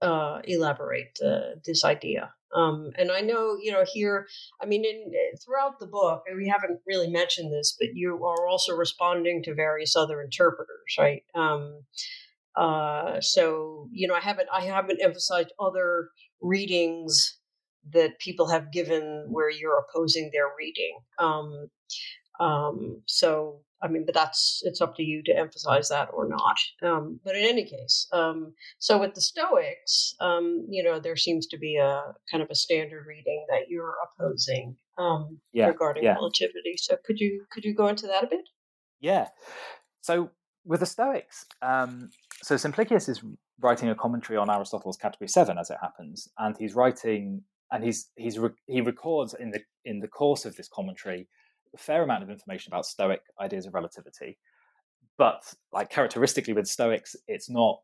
[0.02, 2.34] uh, elaborate uh, this idea?
[2.56, 4.28] Um, and I know you know here.
[4.62, 8.48] I mean, in, eh, throughout the book, we haven't really mentioned this, but you are
[8.48, 11.24] also responding to various other interpreters, right?
[11.34, 11.84] Um,
[12.56, 16.10] uh, so you know, I haven't I haven't emphasized other
[16.42, 17.38] readings
[17.92, 20.98] that people have given where you're opposing their reading.
[21.20, 21.70] Um,
[22.40, 26.58] um, so I mean, but that's it's up to you to emphasize that or not.
[26.82, 31.48] Um, but in any case, um, so with the Stoics, um, you know, there seems
[31.48, 32.02] to be a
[32.32, 36.14] kind of a standard reading that you're opposing um, yeah, regarding yeah.
[36.14, 36.76] relativity.
[36.78, 38.48] So could you could you go into that a bit?
[39.02, 39.28] Yeah.
[40.02, 40.30] So
[40.66, 42.10] with the Stoics, um,
[42.44, 43.24] so Simplicius is
[43.62, 47.42] writing a commentary on Aristotle's Category Seven, as it happens, and he's writing
[47.72, 51.28] and he's he's re- he records in the in the course of this commentary
[51.74, 54.38] a fair amount of information about Stoic ideas of relativity.
[55.18, 57.82] But like characteristically with Stoics, it's not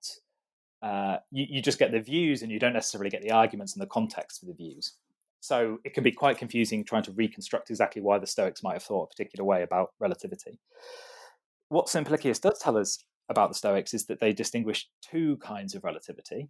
[0.81, 3.81] uh, you, you just get the views and you don't necessarily get the arguments and
[3.81, 4.95] the context for the views.
[5.39, 8.83] So it can be quite confusing trying to reconstruct exactly why the Stoics might have
[8.83, 10.59] thought a particular way about relativity.
[11.69, 15.83] What Simplicius does tell us about the Stoics is that they distinguish two kinds of
[15.83, 16.49] relativity.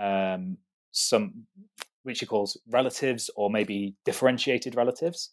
[0.00, 0.58] Um,
[0.90, 1.46] some
[2.02, 5.30] which he calls relatives or maybe differentiated relatives,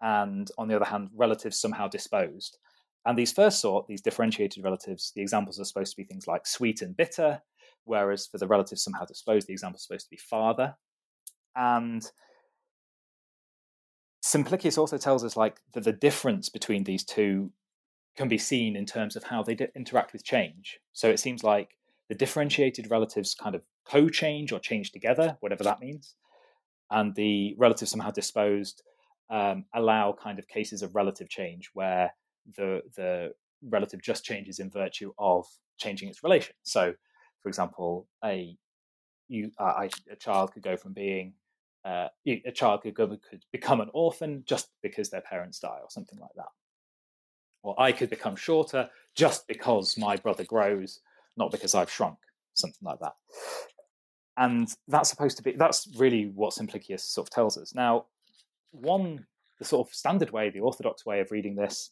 [0.00, 2.58] and on the other hand, relatives somehow disposed.
[3.06, 6.46] And these first sort, these differentiated relatives, the examples are supposed to be things like
[6.46, 7.40] sweet and bitter,
[7.84, 10.74] whereas for the relatives somehow disposed, the example is supposed to be father.
[11.56, 12.04] And
[14.22, 17.50] Simplicius also tells us like that the difference between these two
[18.20, 20.78] can be seen in terms of how they interact with change.
[20.92, 21.70] So it seems like
[22.10, 26.16] the differentiated relatives kind of co-change or change together, whatever that means,
[26.90, 28.82] and the relatives somehow disposed
[29.30, 32.12] um, allow kind of cases of relative change where
[32.58, 35.46] the the relative just changes in virtue of
[35.78, 36.54] changing its relation.
[36.62, 36.92] So,
[37.42, 38.54] for example, a
[39.28, 41.32] you uh, a child could go from being
[41.86, 45.88] uh, a child could go, could become an orphan just because their parents die or
[45.88, 46.52] something like that.
[47.62, 51.00] Or I could become shorter just because my brother grows,
[51.36, 52.16] not because I've shrunk,
[52.54, 53.12] something like that.
[54.36, 57.74] And that's supposed to be that's really what Simplicius sort of tells us.
[57.74, 58.06] Now,
[58.70, 59.26] one
[59.60, 61.90] the sort of standard way, the orthodox way of reading this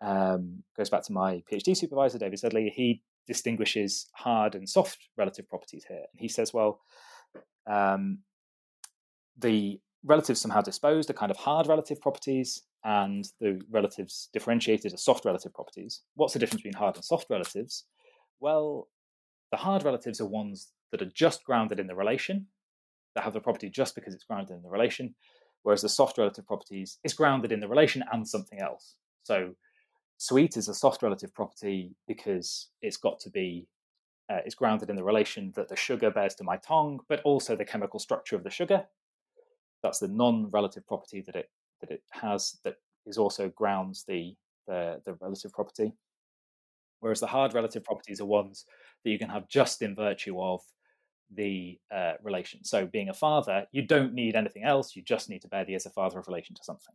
[0.00, 2.72] um, goes back to my PhD supervisor, David Sedley.
[2.74, 6.04] He distinguishes hard and soft relative properties here.
[6.12, 6.80] And he says, well,
[7.66, 8.20] um,
[9.36, 15.02] the relatives somehow disposed are kind of hard relative properties, and the relatives differentiated as
[15.02, 16.02] soft relative properties.
[16.14, 17.84] What's the difference between hard and soft relatives?
[18.40, 18.88] Well,
[19.50, 22.46] the hard relatives are ones that are just grounded in the relation,
[23.14, 25.14] that have the property just because it's grounded in the relation,
[25.62, 28.94] whereas the soft relative properties is grounded in the relation and something else.
[29.24, 29.54] So
[30.16, 33.66] sweet is a soft relative property because it's got to be
[34.30, 37.56] uh, it's grounded in the relation that the sugar bears to my tongue, but also
[37.56, 38.84] the chemical structure of the sugar.
[39.82, 41.50] That's the non-relative property that it
[41.80, 42.74] that it has that
[43.06, 44.34] is also grounds the
[44.66, 45.92] the, the relative property.
[47.00, 48.66] Whereas the hard relative properties are ones
[49.04, 50.60] that you can have just in virtue of
[51.34, 52.62] the uh, relation.
[52.62, 54.94] So, being a father, you don't need anything else.
[54.94, 56.94] You just need to bear the as a father of relation to something.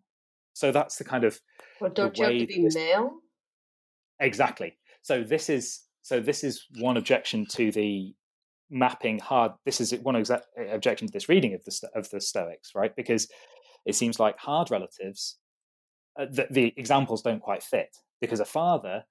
[0.54, 1.40] So that's the kind of.
[1.82, 2.76] Well, don't you have to be this...
[2.76, 3.12] male?
[4.20, 4.78] Exactly.
[5.02, 8.16] So this is so this is one objection to the
[8.70, 9.52] mapping hard.
[9.66, 12.96] This is one objection to this reading of the of the Stoics, right?
[12.96, 13.28] Because
[13.86, 15.38] it seems like hard relatives,
[16.20, 19.04] uh, the, the examples don't quite fit because a father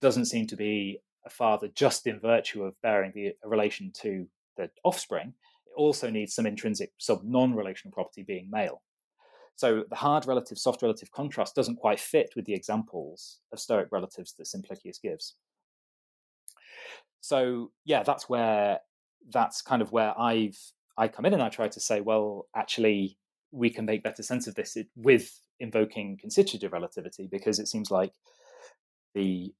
[0.00, 4.70] doesn't seem to be a father just in virtue of bearing the relation to the
[4.84, 5.34] offspring,
[5.66, 8.82] it also needs some intrinsic sub non relational property being male.
[9.56, 13.88] So the hard relative, soft relative contrast doesn't quite fit with the examples of Stoic
[13.90, 15.36] relatives that Simplicius gives.
[17.20, 18.80] So yeah, that's where
[19.30, 20.58] that's kind of where I've
[20.98, 23.18] I come in and I try to say, well, actually,
[23.52, 28.12] we can make better sense of this with invoking constitutive relativity because it seems like
[29.14, 29.54] the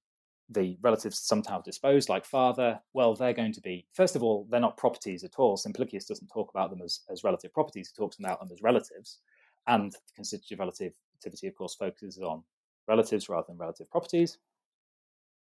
[0.51, 4.61] the relatives somehow disposed, like father, well, they're going to be, first of all, they're
[4.61, 5.57] not properties at all.
[5.57, 9.19] Simplicius doesn't talk about them as, as relative properties, he talks about them as relatives.
[9.67, 12.43] And constitutive relativity, of course, focuses on
[12.89, 14.39] relatives rather than relative properties.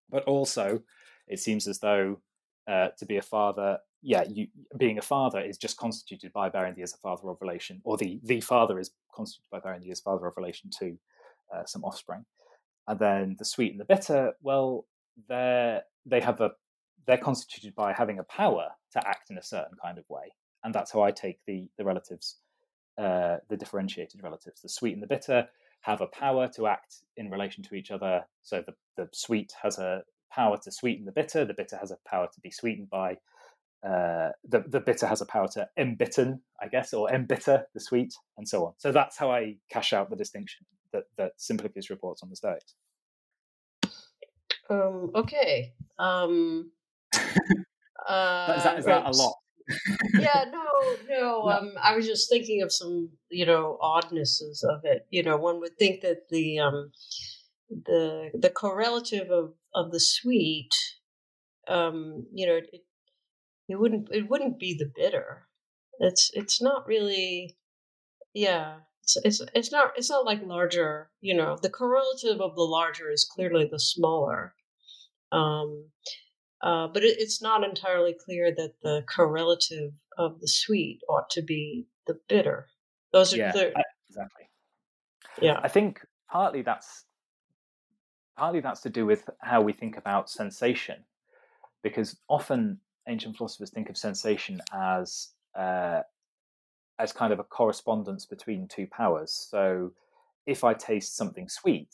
[0.08, 0.82] But also,
[1.26, 2.20] it seems as though
[2.68, 6.58] uh, to be a father, yeah, you, being a father is just constituted by the
[6.82, 10.26] as a father of relation, or the, the father is constituted by the as father
[10.26, 10.98] of relation to
[11.54, 12.24] uh, some offspring.
[12.86, 14.84] And then the sweet and the bitter, well,
[15.28, 16.50] they're they have a
[17.06, 20.32] they're constituted by having a power to act in a certain kind of way,
[20.62, 22.36] and that's how I take the the relatives,
[22.98, 24.60] uh, the differentiated relatives.
[24.60, 25.48] The sweet and the bitter
[25.80, 28.26] have a power to act in relation to each other.
[28.42, 31.46] So the the sweet has a power to sweeten the bitter.
[31.46, 33.16] The bitter has a power to be sweetened by.
[33.84, 38.14] Uh, the the bitter has a power to embitten, I guess, or embitter the sweet,
[38.38, 38.72] and so on.
[38.78, 42.74] So that's how I cash out the distinction that that Simplicius reports on the Stoics.
[44.70, 45.74] Um, okay.
[45.98, 46.70] Um,
[47.14, 49.34] uh, is that, is that a lot?
[50.18, 50.64] yeah, no,
[51.08, 51.48] no.
[51.50, 55.06] Um, I was just thinking of some, you know, oddnesses of it.
[55.10, 56.90] You know, one would think that the um,
[57.68, 60.70] the the correlative of of the sweet,
[61.68, 62.82] um, you know, it
[63.68, 65.46] it wouldn't it wouldn't be the bitter.
[66.00, 67.56] It's it's not really,
[68.32, 68.76] yeah.
[69.02, 71.10] It's, it's it's not it's not like larger.
[71.20, 74.54] You know, the correlative of the larger is clearly the smaller.
[75.32, 75.90] Um,
[76.62, 81.42] uh, but it, it's not entirely clear that the correlative of the sweet ought to
[81.42, 82.68] be the bitter.
[83.12, 83.72] Those are yeah, clear.
[84.08, 84.48] exactly.
[85.40, 86.00] Yeah, I think
[86.30, 87.04] partly that's
[88.36, 91.04] partly that's to do with how we think about sensation,
[91.82, 96.00] because often ancient philosophers think of sensation as uh,
[96.98, 99.46] as kind of a correspondence between two powers.
[99.50, 99.92] So
[100.46, 101.88] if I taste something sweet,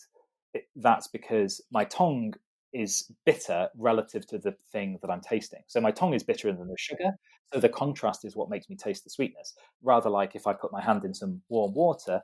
[0.53, 2.35] it, that's because my tongue
[2.73, 5.63] is bitter relative to the thing that I'm tasting.
[5.67, 7.13] So my tongue is bitterer than the sugar.
[7.53, 9.55] So the contrast is what makes me taste the sweetness.
[9.83, 12.21] Rather like if I put my hand in some warm water,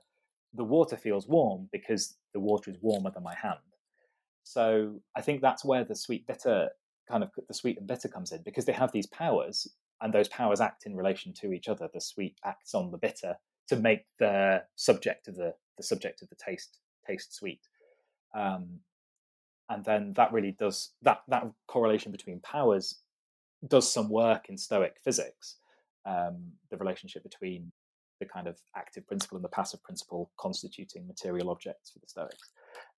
[0.54, 3.58] the water feels warm because the water is warmer than my hand.
[4.44, 6.68] So I think that's where the sweet bitter
[7.08, 9.68] kind of the sweet and bitter comes in because they have these powers
[10.00, 11.88] and those powers act in relation to each other.
[11.92, 13.36] The sweet acts on the bitter
[13.68, 17.60] to make the subject of the the subject of the taste taste sweet.
[18.34, 18.80] Um,
[19.68, 23.00] and then that really does that that correlation between powers
[23.66, 25.56] does some work in Stoic physics.
[26.04, 27.72] Um, the relationship between
[28.20, 32.50] the kind of active principle and the passive principle constituting material objects for the Stoics.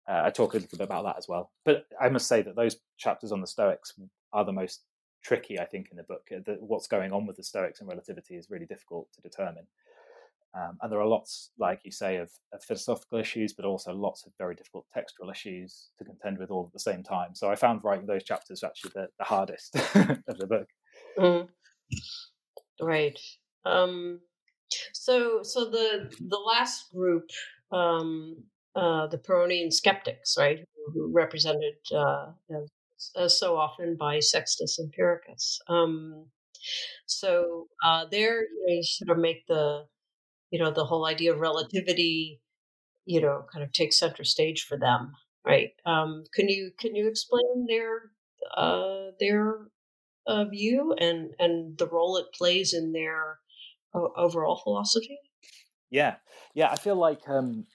[0.09, 1.51] Uh, I talk a little bit about that as well.
[1.65, 3.93] But I must say that those chapters on the Stoics
[4.33, 4.83] are the most
[5.23, 6.29] tricky, I think, in the book.
[6.35, 9.67] Uh, the, what's going on with the Stoics and relativity is really difficult to determine.
[10.55, 14.25] Um, and there are lots, like you say, of, of, philosophical issues, but also lots
[14.25, 17.35] of very difficult textual issues to contend with all at the same time.
[17.35, 19.77] So I found writing those chapters actually the, the hardest
[20.27, 20.69] of the book.
[21.19, 21.49] Mm.
[22.81, 23.19] Right.
[23.67, 24.21] Um,
[24.95, 27.29] so, so the the last group,
[27.71, 28.37] um,
[28.79, 30.61] uh, the Pyrrhonian skeptics, right,
[30.95, 32.27] who, represented uh,
[33.17, 35.59] uh, so often by Sextus Empiricus.
[35.69, 36.27] Um,
[37.07, 39.87] so uh, there, you, know, you sort of make the,
[40.51, 42.41] you know, the whole idea of relativity,
[43.05, 45.13] you know, kind of take center stage for them,
[45.45, 45.71] right?
[45.85, 48.13] Um, can you can you explain their
[48.57, 49.69] uh, their
[50.27, 53.39] uh, view and and the role it plays in their
[53.95, 55.19] overall philosophy?
[55.91, 56.17] Yeah,
[56.55, 56.71] yeah.
[56.71, 57.67] I feel like um,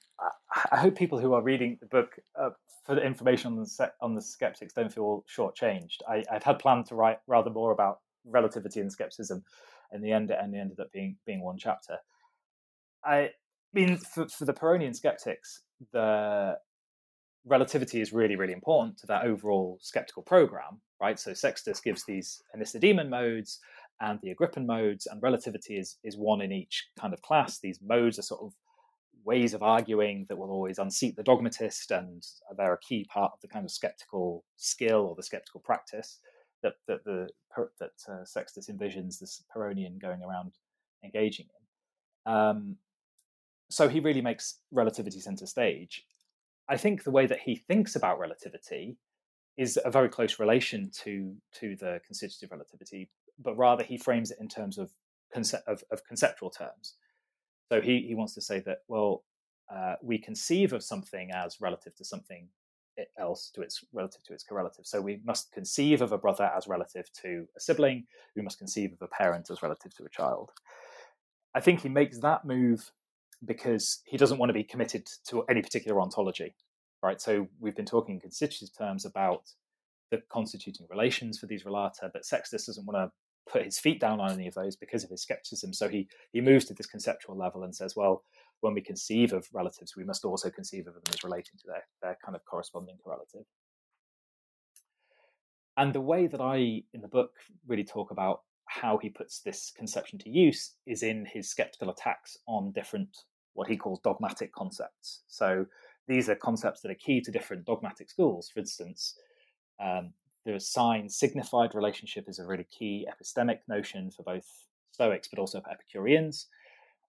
[0.72, 2.52] I hope people who are reading the book uh,
[2.86, 5.98] for the information on the se- on the skeptics don't feel shortchanged.
[6.08, 9.44] I, I'd had planned to write rather more about relativity and skepticism.
[9.92, 11.98] In the end, it ended up being being one chapter.
[13.06, 13.32] I
[13.74, 16.58] mean, for, for the Pyrrhonian skeptics, the
[17.46, 21.20] relativity is really, really important to that overall skeptical program, right?
[21.20, 23.60] So Sextus gives these Aenesidemean modes
[24.00, 27.60] and the Agrippan modes, and relativity is is one in each kind of class.
[27.60, 28.54] These modes are sort of
[29.24, 32.24] ways of arguing that will always unseat the dogmatist, and
[32.58, 36.20] they're a key part of the kind of skeptical skill or the skeptical practice
[36.62, 37.28] that that the
[37.80, 40.54] that uh, Sextus envisions this Pyrrhonian going around
[41.04, 41.48] engaging
[42.26, 42.34] in.
[42.34, 42.78] Um,
[43.70, 46.06] so he really makes relativity center stage.
[46.70, 48.98] I think the way that he thinks about relativity
[49.58, 54.38] is a very close relation to to the constitutive relativity, but rather he frames it
[54.40, 54.92] in terms of
[55.34, 56.96] concept of, of conceptual terms.
[57.72, 59.24] So he he wants to say that well,
[59.74, 62.50] uh, we conceive of something as relative to something
[63.18, 64.86] else to its relative to its correlative.
[64.86, 68.06] So we must conceive of a brother as relative to a sibling.
[68.36, 70.52] We must conceive of a parent as relative to a child.
[71.56, 72.92] I think he makes that move
[73.46, 76.56] because he doesn't want to be committed to any particular ontology,
[77.02, 77.20] right?
[77.20, 79.44] So we've been talking in constitutive terms about
[80.12, 83.12] the constituting relations for these relata, but Sextus doesn't want to
[83.52, 85.74] put his feet down on any of those because of his skepticism.
[85.74, 88.24] So he he moves to this conceptual level and says, well,
[88.62, 91.84] when we conceive of relatives, we must also conceive of them as relating to their,
[92.02, 93.46] their kind of corresponding correlative.
[95.76, 97.32] And the way that I, in the book,
[97.68, 102.38] really talk about how he puts this conception to use is in his skeptical attacks
[102.48, 103.10] on different,
[103.54, 105.24] what he calls dogmatic concepts.
[105.28, 105.66] So
[106.08, 108.50] these are concepts that are key to different dogmatic schools.
[108.54, 109.18] For instance,
[109.84, 110.14] um,
[110.46, 115.62] the sign signified relationship is a really key epistemic notion for both Stoics but also
[115.62, 116.48] for Epicureans.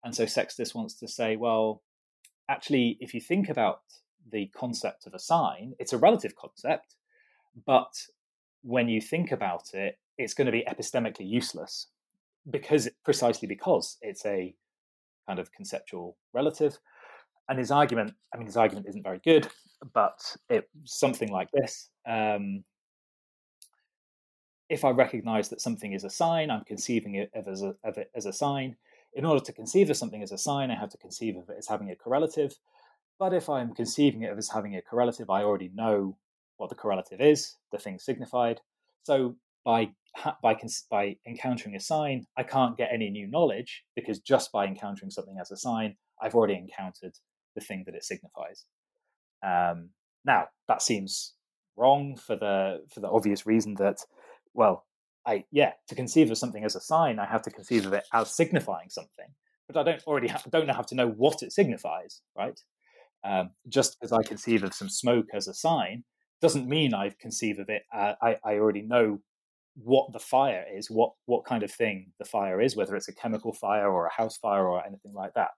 [0.05, 1.82] And so Sextus wants to say, well,
[2.49, 3.80] actually, if you think about
[4.30, 6.95] the concept of a sign, it's a relative concept,
[7.66, 8.07] but
[8.62, 11.89] when you think about it, it's going to be epistemically useless
[12.51, 14.55] because precisely because it's a
[15.26, 16.78] kind of conceptual relative.
[17.49, 19.49] And his argument, I mean, his argument isn't very good,
[19.93, 21.91] but it's something like this.
[22.07, 22.64] Um,
[24.69, 28.11] if I recognize that something is a sign, I'm conceiving it as a, of it
[28.15, 28.77] as a sign
[29.15, 31.57] in order to conceive of something as a sign, I have to conceive of it
[31.59, 32.57] as having a correlative.
[33.19, 36.17] But if I'm conceiving it as having a correlative, I already know
[36.57, 38.61] what the correlative is, the thing signified.
[39.05, 39.91] So by
[40.43, 40.57] by
[40.91, 45.39] by encountering a sign, I can't get any new knowledge because just by encountering something
[45.41, 47.15] as a sign, I've already encountered
[47.55, 48.65] the thing that it signifies.
[49.45, 49.91] Um,
[50.25, 51.35] now that seems
[51.77, 53.99] wrong for the for the obvious reason that
[54.55, 54.85] well
[55.27, 58.05] I yeah, to conceive of something as a sign, I have to conceive of it
[58.13, 59.27] as signifying something,
[59.69, 62.61] but I don't already ha- don't have to know what it signifies, right?
[63.25, 66.05] Um, just because I conceive of some smoke as a sign
[66.43, 67.83] doesn't mean I conceive of it.
[67.93, 69.21] Uh, I I already know
[69.77, 73.15] what the fire is, what what kind of thing the fire is, whether it's a
[73.15, 75.51] chemical fire or a house fire or anything like that.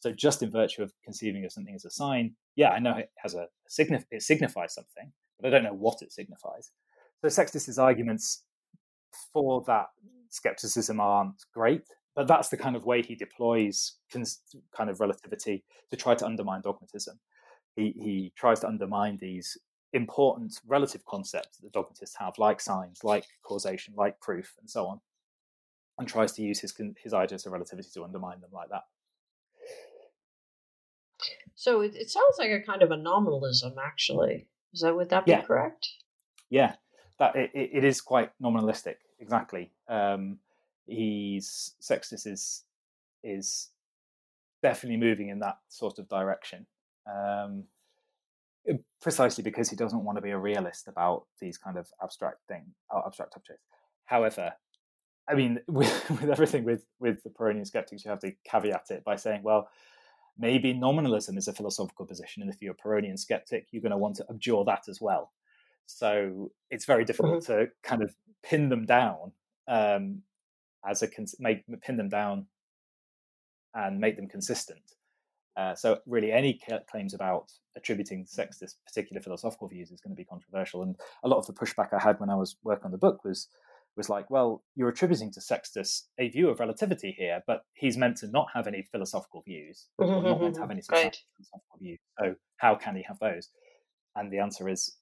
[0.00, 3.10] So just in virtue of conceiving of something as a sign, yeah, I know it
[3.16, 6.70] has a signif- it signifies something, but I don't know what it signifies.
[7.22, 8.44] So Sextus's arguments
[9.32, 9.86] for that
[10.30, 11.84] skepticism aren't great.
[12.14, 16.62] But that's the kind of way he deploys kind of relativity to try to undermine
[16.62, 17.18] dogmatism.
[17.76, 19.58] He, he tries to undermine these
[19.92, 25.00] important relative concepts that dogmatists have, like signs, like causation, like proof, and so on,
[25.98, 28.84] and tries to use his his ideas of relativity to undermine them like that.
[31.54, 34.48] So it, it sounds like a kind of a nominalism, actually.
[34.72, 35.42] Is that would that be yeah.
[35.42, 35.88] correct?
[36.48, 36.76] Yeah,
[37.18, 39.72] that it, it is quite nominalistic exactly.
[39.88, 40.38] Um,
[40.86, 42.64] he's Sextus is
[43.22, 43.70] is
[44.62, 46.66] definitely moving in that sort of direction.
[47.06, 47.64] Um,
[49.00, 52.64] precisely because he doesn't want to be a realist about these kind of abstract thing,
[52.92, 53.62] uh, abstract objects.
[54.06, 54.52] However,
[55.28, 59.04] I mean, with, with everything with with the Pyrrhonian skeptics, you have to caveat it
[59.04, 59.68] by saying, well,
[60.38, 63.98] maybe nominalism is a philosophical position, and if you're a Pyrrhonian skeptic, you're going to
[63.98, 65.32] want to abjure that as well.
[65.86, 67.52] So it's very difficult mm-hmm.
[67.52, 69.32] to kind of pin them down
[69.68, 70.22] um,
[70.88, 71.08] as a
[71.38, 72.46] make pin them down
[73.74, 74.80] and make them consistent.
[75.56, 76.60] Uh, so really, any
[76.90, 80.82] claims about attributing sex to particular philosophical views is going to be controversial.
[80.82, 83.24] And a lot of the pushback I had when I was working on the book
[83.24, 83.48] was
[83.96, 88.18] was like, well, you're attributing to Sextus a view of relativity here, but he's meant
[88.18, 91.16] to not have any philosophical views, or not meant to have any right.
[91.36, 91.98] philosophical views.
[92.20, 93.48] So how can he have those?
[94.14, 94.96] And the answer is,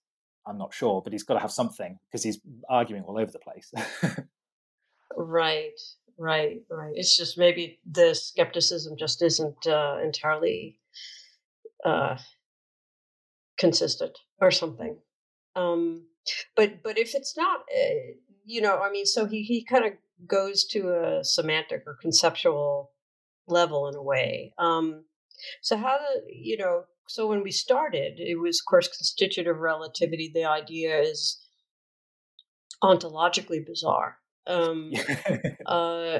[0.47, 2.39] I'm not sure, but he's got to have something because he's
[2.69, 3.73] arguing all over the place.
[5.17, 5.81] right,
[6.19, 6.93] right, right.
[6.95, 10.79] It's just maybe the skepticism just isn't uh, entirely
[11.85, 12.19] uh,
[13.59, 14.99] consistent or something.
[15.57, 16.07] Um,
[16.57, 18.15] but but if it's not, uh,
[18.45, 19.93] you know, I mean, so he he kind of
[20.27, 22.91] goes to a semantic or conceptual
[23.47, 24.53] level in a way.
[24.59, 25.05] Um,
[25.63, 26.85] so how do you know?
[27.09, 30.31] So when we started, it was of course constitutive relativity.
[30.33, 31.41] The idea is
[32.83, 34.19] ontologically bizarre.
[34.47, 34.93] Um,
[35.65, 36.19] uh,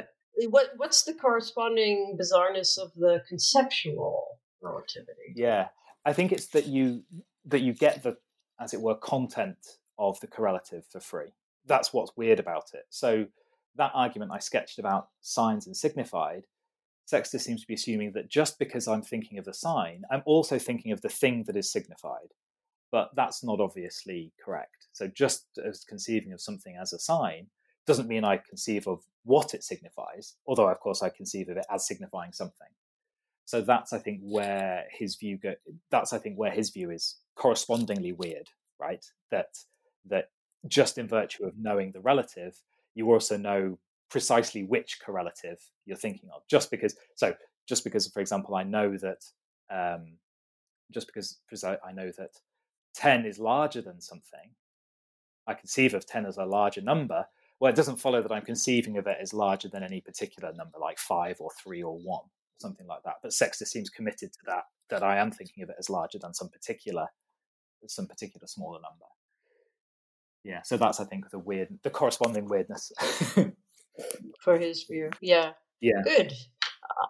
[0.49, 5.35] what what's the corresponding bizarreness of the conceptual relativity?
[5.37, 5.69] Yeah,
[6.07, 7.03] I think it's that you
[7.45, 8.17] that you get the
[8.59, 9.59] as it were content
[9.99, 11.35] of the correlative for free.
[11.67, 12.85] That's what's weird about it.
[12.89, 13.27] So
[13.77, 16.47] that argument I sketched about signs and signified,
[17.07, 20.59] Sextus seems to be assuming that just because I'm thinking of the sign, I'm also
[20.59, 22.33] thinking of the thing that is signified.
[22.91, 24.87] But that's not obviously correct.
[24.93, 27.49] So just as conceiving of something as a sign
[27.87, 31.67] doesn't mean I conceive of what it signifies, although of course I conceive of it
[31.71, 32.69] as signifying something.
[33.47, 35.55] So that's I think where his view go,
[35.91, 38.49] that's I think where his view is correspondingly weird,
[38.81, 39.05] right?
[39.31, 39.49] That
[40.07, 40.31] that
[40.67, 42.63] just in virtue of knowing the relative,
[42.95, 43.79] you also know
[44.15, 46.43] precisely which correlative you're thinking of.
[46.49, 47.35] Just because, so
[47.69, 49.25] just because, for example, I know that,
[49.73, 50.19] um,
[50.93, 52.31] just because, I, know that
[52.95, 54.51] 10 is larger than something,
[55.49, 57.27] I conceive of 10 as a larger number.
[57.59, 60.79] Well, it doesn't follow that I'm conceiving of it as larger than any particular number,
[60.79, 62.27] like five or three or one,
[62.61, 63.15] something like that.
[63.21, 66.35] But Sextus seems committed to that, that I am thinking of it as larger than
[66.35, 67.09] some particular,
[67.89, 69.07] some particular smaller number
[70.45, 72.93] yeah so that's i think the weird the corresponding weirdness
[74.41, 75.53] for his view yeah.
[75.81, 76.03] Yeah.
[76.05, 76.33] Good.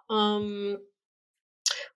[0.09, 0.77] Uh, um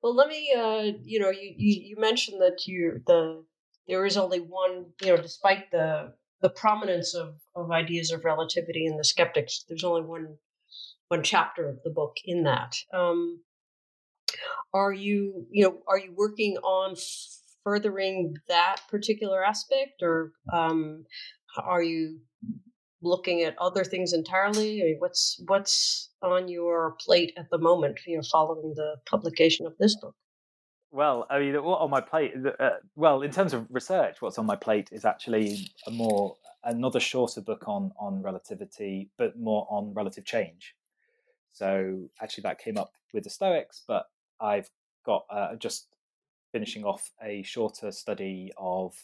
[0.02, 3.44] well let me uh you know you you, you mentioned that you the
[3.88, 8.86] there is only one you know despite the the prominence of of ideas of relativity
[8.86, 10.38] and the skeptics there's only one
[11.10, 12.76] one chapter of the book in that.
[12.94, 13.42] Um
[14.74, 16.96] are you you know are you working on
[17.64, 21.06] furthering that particular aspect, or um,
[21.58, 22.20] are you
[23.02, 24.82] looking at other things entirely?
[24.82, 28.00] I mean, what's what's on your plate at the moment?
[28.06, 30.16] You know, following the publication of this book.
[30.92, 32.34] Well, I mean, what on my plate?
[32.60, 37.00] Uh, well, in terms of research, what's on my plate is actually a more another
[37.00, 40.76] shorter book on on relativity, but more on relative change.
[41.52, 44.06] So actually, that came up with the Stoics, but
[44.40, 44.70] I've
[45.06, 45.88] got uh, just
[46.52, 48.96] finishing off a shorter study of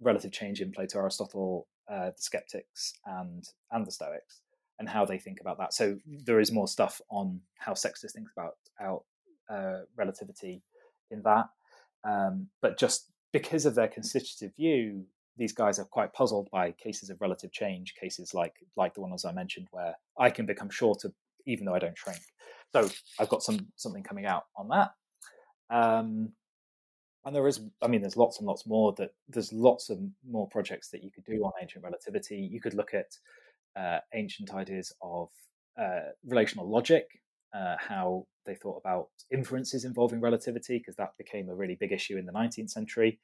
[0.00, 4.40] relative change in Plato, Aristotle, uh, the skeptics, and and the Stoics,
[4.78, 5.74] and how they think about that.
[5.74, 9.04] So there is more stuff on how Sextus thinks about out
[9.50, 10.62] uh, relativity
[11.10, 11.46] in that,
[12.04, 15.04] um, but just because of their constitutive view,
[15.36, 19.24] these guys are quite puzzled by cases of relative change, cases like like the ones
[19.24, 21.12] I mentioned, where I can become shorter
[21.46, 22.20] even though I don't shrink.
[22.72, 22.88] So
[23.18, 24.90] I've got some something coming out on that.
[25.70, 26.32] Um,
[27.24, 29.98] and there is i mean there's lots and lots more that there's lots of
[30.28, 32.36] more projects that you could do on ancient relativity.
[32.36, 33.16] You could look at
[33.74, 35.28] uh, ancient ideas of
[35.80, 37.06] uh, relational logic
[37.54, 42.18] uh, how they thought about inferences involving relativity because that became a really big issue
[42.18, 43.18] in the 19th century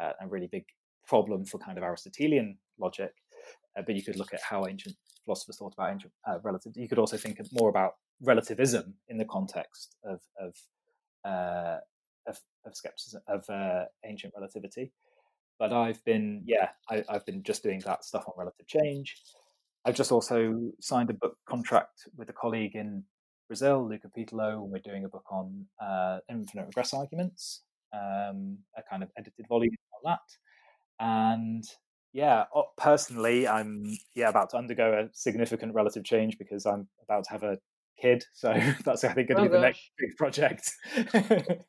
[0.00, 0.64] uh, a really big
[1.06, 3.12] problem for kind of aristotelian logic.
[3.76, 6.80] Uh, but you could look at how ancient philosophers thought about ancient uh, relativity.
[6.80, 7.92] You could also think more about
[8.22, 10.54] relativism in the context of, of
[12.26, 14.92] of, of skepticism of uh, ancient relativity.
[15.58, 19.16] But I've been, yeah, I, have been just doing that stuff on relative change.
[19.84, 23.04] I've just also signed a book contract with a colleague in
[23.48, 27.62] Brazil, Luca Pitteloud, and we're doing a book on uh, infinite regress arguments,
[27.92, 31.04] um, a kind of edited volume on that.
[31.04, 31.64] And
[32.12, 32.44] yeah,
[32.78, 37.42] personally, I'm yeah about to undergo a significant relative change because I'm about to have
[37.42, 37.58] a
[38.00, 38.24] kid.
[38.32, 38.52] So
[38.84, 40.70] that's I think going to oh, be the next big project.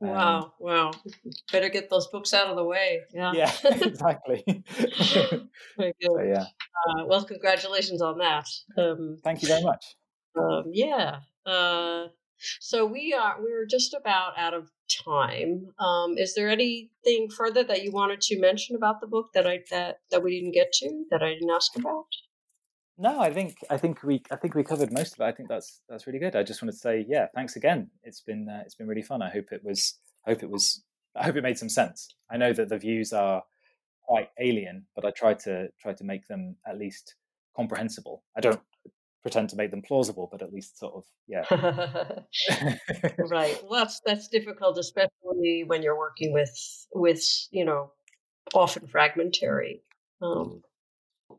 [0.00, 0.90] wow, um, wow!
[1.52, 3.02] Better get those books out of the way.
[3.12, 4.44] Yeah, yeah, exactly.
[4.46, 6.10] very good.
[6.10, 6.44] So, yeah.
[6.44, 8.46] Uh, well, congratulations on that.
[8.76, 9.96] Um, Thank you very much.
[10.38, 11.20] Um, yeah.
[11.44, 12.08] Uh,
[12.60, 14.70] so we are we're just about out of
[15.04, 15.68] time.
[15.78, 19.60] Um, is there anything further that you wanted to mention about the book that I
[19.70, 22.06] that that we didn't get to that I didn't ask about?
[22.98, 25.24] No, I think I think we I think we covered most of it.
[25.24, 26.34] I think that's that's really good.
[26.34, 27.90] I just wanted to say, yeah, thanks again.
[28.02, 29.20] It's been uh, it's been really fun.
[29.20, 30.82] I hope it was I hope it was
[31.14, 32.08] I hope it made some sense.
[32.30, 33.42] I know that the views are
[34.02, 37.16] quite alien, but I try to try to make them at least
[37.54, 38.22] comprehensible.
[38.34, 38.60] I don't
[39.20, 41.44] pretend to make them plausible, but at least sort of yeah.
[43.18, 43.62] right.
[43.62, 47.92] Well, that's that's difficult, especially when you're working with with you know
[48.54, 49.82] often fragmentary
[50.22, 50.62] um,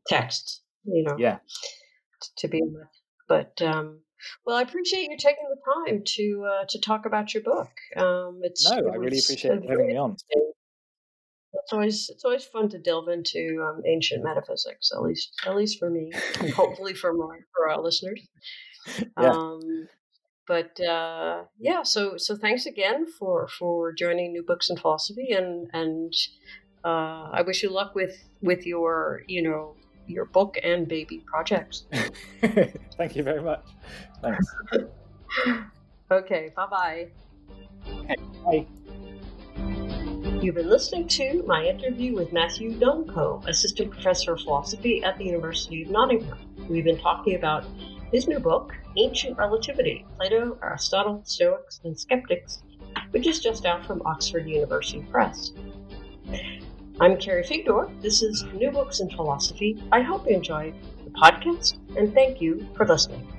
[0.07, 1.39] texts you know, yeah,
[2.37, 2.87] to be with.
[3.27, 3.99] But um,
[4.45, 7.69] well, I appreciate you taking the time to uh, to talk about your book.
[7.95, 10.15] Um, it's no, it I really appreciate having me on.
[11.53, 15.79] It's always it's always fun to delve into um, ancient metaphysics, at least at least
[15.79, 18.27] for me, and hopefully for more for our listeners.
[19.19, 19.31] Yeah.
[19.31, 19.87] Um,
[20.47, 25.69] but uh, yeah, so so thanks again for for joining New Books in Philosophy, and
[25.73, 26.13] and
[26.85, 29.75] uh, I wish you luck with with your you know
[30.07, 31.85] your book and baby projects.
[32.41, 33.65] Thank you very much.
[34.21, 34.45] Thanks.
[36.11, 37.07] okay, bye-bye.
[38.45, 38.65] bye.
[40.41, 45.25] You've been listening to my interview with Matthew Duncombe, Assistant Professor of Philosophy at the
[45.25, 46.37] University of Nottingham.
[46.69, 47.65] We've been talking about
[48.11, 52.63] his new book, Ancient Relativity Plato, Aristotle, Stoics, and Skeptics,
[53.11, 55.53] which is just out from Oxford University Press.
[56.99, 57.91] I'm Carrie Figdor.
[58.01, 59.79] This is New Books in Philosophy.
[59.91, 60.73] I hope you enjoyed
[61.03, 63.36] the podcast, and thank you for listening.